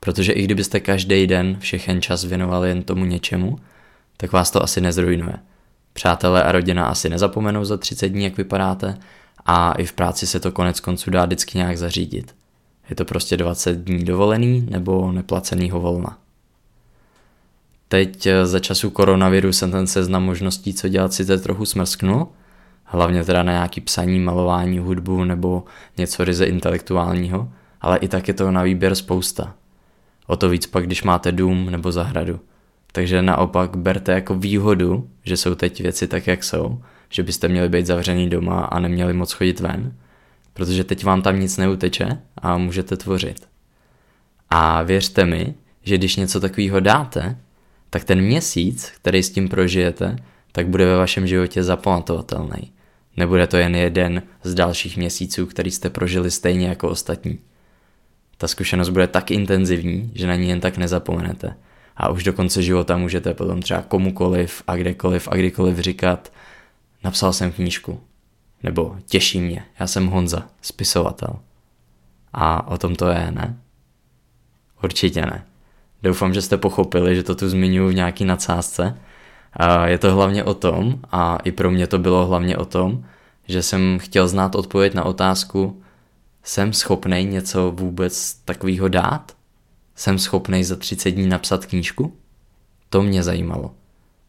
Protože 0.00 0.32
i 0.32 0.44
kdybyste 0.44 0.80
každý 0.80 1.26
den 1.26 1.56
všechen 1.60 2.02
čas 2.02 2.24
věnovali 2.24 2.68
jen 2.68 2.82
tomu 2.82 3.04
něčemu, 3.04 3.58
tak 4.16 4.32
vás 4.32 4.50
to 4.50 4.62
asi 4.62 4.80
nezrujnuje. 4.80 5.36
Přátelé 5.92 6.42
a 6.42 6.52
rodina 6.52 6.86
asi 6.86 7.08
nezapomenou 7.08 7.64
za 7.64 7.76
30 7.76 8.08
dní, 8.08 8.24
jak 8.24 8.36
vypadáte, 8.36 8.98
a 9.46 9.72
i 9.72 9.84
v 9.84 9.92
práci 9.92 10.26
se 10.26 10.40
to 10.40 10.52
konec 10.52 10.80
konců 10.80 11.10
dá 11.10 11.24
vždycky 11.24 11.58
nějak 11.58 11.78
zařídit. 11.78 12.34
Je 12.90 12.96
to 12.96 13.04
prostě 13.04 13.36
20 13.36 13.78
dní 13.78 14.04
dovolený 14.04 14.66
nebo 14.70 15.12
neplacenýho 15.12 15.80
volna. 15.80 16.18
Teď 17.88 18.26
eh, 18.26 18.46
za 18.46 18.58
času 18.58 18.90
koronaviru 18.90 19.52
jsem 19.52 19.70
ten 19.70 19.86
seznam 19.86 20.24
možností, 20.24 20.74
co 20.74 20.88
dělat, 20.88 21.12
si 21.12 21.24
teď 21.24 21.42
trochu 21.42 21.64
smrsknul. 21.64 22.28
Hlavně 22.84 23.24
teda 23.24 23.42
na 23.42 23.52
nějaký 23.52 23.80
psaní, 23.80 24.20
malování, 24.20 24.78
hudbu 24.78 25.24
nebo 25.24 25.64
něco 25.96 26.24
ryze 26.24 26.44
intelektuálního, 26.44 27.48
ale 27.80 27.98
i 27.98 28.08
tak 28.08 28.28
je 28.28 28.34
toho 28.34 28.50
na 28.50 28.62
výběr 28.62 28.94
spousta. 28.94 29.54
O 30.26 30.36
to 30.36 30.48
víc 30.48 30.66
pak, 30.66 30.86
když 30.86 31.02
máte 31.02 31.32
dům 31.32 31.70
nebo 31.70 31.92
zahradu. 31.92 32.40
Takže 32.92 33.22
naopak 33.22 33.76
berte 33.76 34.12
jako 34.12 34.34
výhodu, 34.34 35.08
že 35.24 35.36
jsou 35.36 35.54
teď 35.54 35.80
věci 35.80 36.06
tak, 36.06 36.26
jak 36.26 36.44
jsou, 36.44 36.82
že 37.08 37.22
byste 37.22 37.48
měli 37.48 37.68
být 37.68 37.86
zavřený 37.86 38.30
doma 38.30 38.60
a 38.60 38.78
neměli 38.78 39.12
moc 39.12 39.32
chodit 39.32 39.60
ven, 39.60 39.94
protože 40.54 40.84
teď 40.84 41.04
vám 41.04 41.22
tam 41.22 41.40
nic 41.40 41.56
neuteče 41.56 42.18
a 42.38 42.58
můžete 42.58 42.96
tvořit. 42.96 43.48
A 44.50 44.82
věřte 44.82 45.24
mi, 45.24 45.54
že 45.82 45.98
když 45.98 46.16
něco 46.16 46.40
takového 46.40 46.80
dáte, 46.80 47.38
tak 47.90 48.04
ten 48.04 48.20
měsíc, 48.20 48.92
který 48.96 49.22
s 49.22 49.30
tím 49.30 49.48
prožijete, 49.48 50.16
tak 50.52 50.68
bude 50.68 50.86
ve 50.86 50.96
vašem 50.96 51.26
životě 51.26 51.62
zapamatovatelný. 51.62 52.72
Nebude 53.16 53.46
to 53.46 53.56
jen 53.56 53.76
jeden 53.76 54.22
z 54.42 54.54
dalších 54.54 54.96
měsíců, 54.96 55.46
který 55.46 55.70
jste 55.70 55.90
prožili 55.90 56.30
stejně 56.30 56.68
jako 56.68 56.88
ostatní. 56.88 57.38
Ta 58.40 58.48
zkušenost 58.48 58.88
bude 58.88 59.06
tak 59.06 59.30
intenzivní, 59.30 60.12
že 60.14 60.26
na 60.26 60.34
ní 60.34 60.48
jen 60.48 60.60
tak 60.60 60.76
nezapomenete. 60.76 61.54
A 61.96 62.08
už 62.08 62.24
do 62.24 62.32
konce 62.32 62.62
života 62.62 62.96
můžete 62.96 63.34
potom 63.34 63.62
třeba 63.62 63.82
komukoliv 63.82 64.62
a 64.66 64.76
kdekoliv 64.76 65.28
a 65.28 65.36
kdykoliv 65.36 65.78
říkat 65.78 66.32
napsal 67.04 67.32
jsem 67.32 67.52
knížku. 67.52 68.00
Nebo 68.62 68.96
těší 69.06 69.40
mě, 69.40 69.64
já 69.80 69.86
jsem 69.86 70.06
Honza, 70.06 70.48
spisovatel. 70.62 71.36
A 72.32 72.66
o 72.68 72.78
tom 72.78 72.96
to 72.96 73.08
je, 73.08 73.30
ne? 73.30 73.56
Určitě 74.82 75.20
ne. 75.20 75.44
Doufám, 76.02 76.34
že 76.34 76.42
jste 76.42 76.56
pochopili, 76.56 77.16
že 77.16 77.22
to 77.22 77.34
tu 77.34 77.48
zmiňuji 77.48 77.92
v 77.92 77.94
nějaký 77.94 78.24
nadsázce. 78.24 78.98
Je 79.84 79.98
to 79.98 80.14
hlavně 80.14 80.44
o 80.44 80.54
tom, 80.54 81.00
a 81.12 81.36
i 81.36 81.52
pro 81.52 81.70
mě 81.70 81.86
to 81.86 81.98
bylo 81.98 82.26
hlavně 82.26 82.56
o 82.56 82.64
tom, 82.64 83.04
že 83.48 83.62
jsem 83.62 83.98
chtěl 83.98 84.28
znát 84.28 84.54
odpověď 84.54 84.94
na 84.94 85.04
otázku, 85.04 85.82
jsem 86.42 86.72
schopný 86.72 87.24
něco 87.24 87.70
vůbec 87.70 88.34
takového 88.44 88.88
dát? 88.88 89.36
Jsem 89.94 90.18
schopný 90.18 90.64
za 90.64 90.76
30 90.76 91.10
dní 91.10 91.26
napsat 91.26 91.66
knížku? 91.66 92.12
To 92.90 93.02
mě 93.02 93.22
zajímalo. 93.22 93.74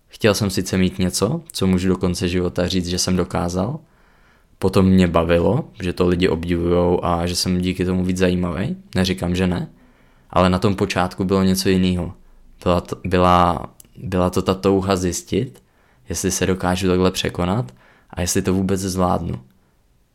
Chtěl 0.08 0.34
jsem 0.34 0.50
sice 0.50 0.78
mít 0.78 1.00
něco, 1.00 1.42
co 1.52 1.68
můžu 1.68 1.88
do 1.88 1.98
konce 1.98 2.28
života 2.28 2.68
říct, 2.68 2.88
že 2.88 3.00
jsem 3.00 3.16
dokázal. 3.16 3.80
Potom 4.60 4.86
mě 4.86 5.08
bavilo, 5.08 5.70
že 5.82 5.94
to 5.94 6.08
lidi 6.08 6.30
obdivují 6.30 7.00
a 7.02 7.26
že 7.26 7.36
jsem 7.36 7.62
díky 7.62 7.86
tomu 7.86 8.04
víc 8.04 8.18
zajímavý. 8.18 8.76
Neříkám, 8.96 9.36
že 9.36 9.48
ne 9.48 9.70
ale 10.32 10.50
na 10.50 10.60
tom 10.60 10.76
počátku 10.76 11.24
bylo 11.24 11.44
něco 11.44 11.70
jiného. 11.70 12.14
Byla, 12.64 12.82
to, 12.82 12.98
byla, 13.04 13.70
byla 13.98 14.30
to 14.30 14.42
ta 14.42 14.54
touha 14.54 14.96
zjistit, 14.96 15.64
jestli 16.10 16.32
se 16.32 16.46
dokážu 16.46 16.88
takhle 16.88 17.12
překonat 17.12 17.72
a 18.10 18.22
jestli 18.22 18.42
to 18.42 18.54
vůbec 18.54 18.82
zvládnu. 18.82 19.36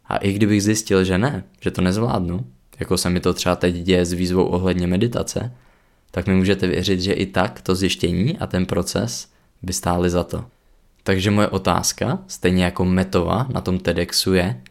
A 0.09 0.17
i 0.17 0.33
kdybych 0.33 0.63
zjistil, 0.63 1.05
že 1.05 1.19
ne, 1.19 1.45
že 1.61 1.71
to 1.71 1.83
nezvládnu, 1.83 2.47
jako 2.81 2.99
se 2.99 3.11
mi 3.11 3.21
to 3.21 3.35
třeba 3.35 3.57
teď 3.57 3.75
děje 3.75 4.05
s 4.05 4.13
výzvou 4.13 4.45
ohledně 4.45 4.87
meditace, 4.87 5.53
tak 6.11 6.27
mi 6.27 6.35
můžete 6.35 6.67
věřit, 6.67 7.01
že 7.01 7.13
i 7.13 7.27
tak 7.27 7.61
to 7.61 7.75
zjištění 7.75 8.39
a 8.39 8.47
ten 8.47 8.67
proces 8.67 9.29
by 9.63 9.73
stály 9.73 10.11
za 10.11 10.25
to. 10.25 10.45
Takže 11.03 11.31
moje 11.31 11.49
otázka, 11.49 12.19
stejně 12.27 12.65
jako 12.65 12.85
metova 12.85 13.47
na 13.55 13.61
tom 13.61 13.79
TEDxu 13.79 14.35
je, 14.35 14.63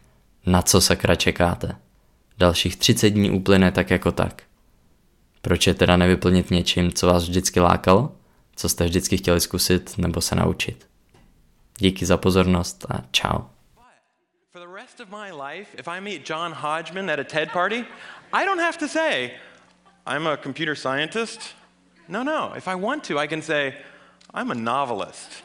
na 0.46 0.62
co 0.62 0.80
sakra 0.80 1.14
čekáte. 1.14 1.76
Dalších 2.38 2.76
30 2.76 3.10
dní 3.10 3.30
uplyne 3.30 3.72
tak 3.72 3.90
jako 3.90 4.12
tak. 4.12 4.42
Proč 5.42 5.66
je 5.66 5.74
teda 5.74 5.96
nevyplnit 5.96 6.50
něčím, 6.50 6.92
co 6.92 7.06
vás 7.06 7.22
vždycky 7.22 7.60
lákalo, 7.60 8.12
co 8.56 8.68
jste 8.68 8.84
vždycky 8.84 9.16
chtěli 9.16 9.40
zkusit 9.40 9.98
nebo 9.98 10.20
se 10.20 10.34
naučit. 10.34 10.86
Díky 11.78 12.06
za 12.06 12.16
pozornost 12.16 12.86
a 12.88 13.04
čau. 13.10 13.55
Rest 14.96 15.08
of 15.08 15.12
my 15.12 15.30
life, 15.30 15.74
if 15.76 15.88
I 15.88 16.00
meet 16.00 16.24
John 16.24 16.52
Hodgman 16.52 17.10
at 17.10 17.20
a 17.20 17.24
TED 17.24 17.50
party, 17.50 17.84
I 18.32 18.46
don't 18.46 18.60
have 18.60 18.78
to 18.78 18.88
say, 18.88 19.34
I'm 20.06 20.26
a 20.26 20.38
computer 20.38 20.74
scientist. 20.74 21.52
No, 22.08 22.22
no. 22.22 22.54
If 22.54 22.66
I 22.66 22.76
want 22.76 23.04
to, 23.04 23.18
I 23.18 23.26
can 23.26 23.42
say, 23.42 23.74
I'm 24.32 24.50
a 24.50 24.54
novelist. 24.54 25.42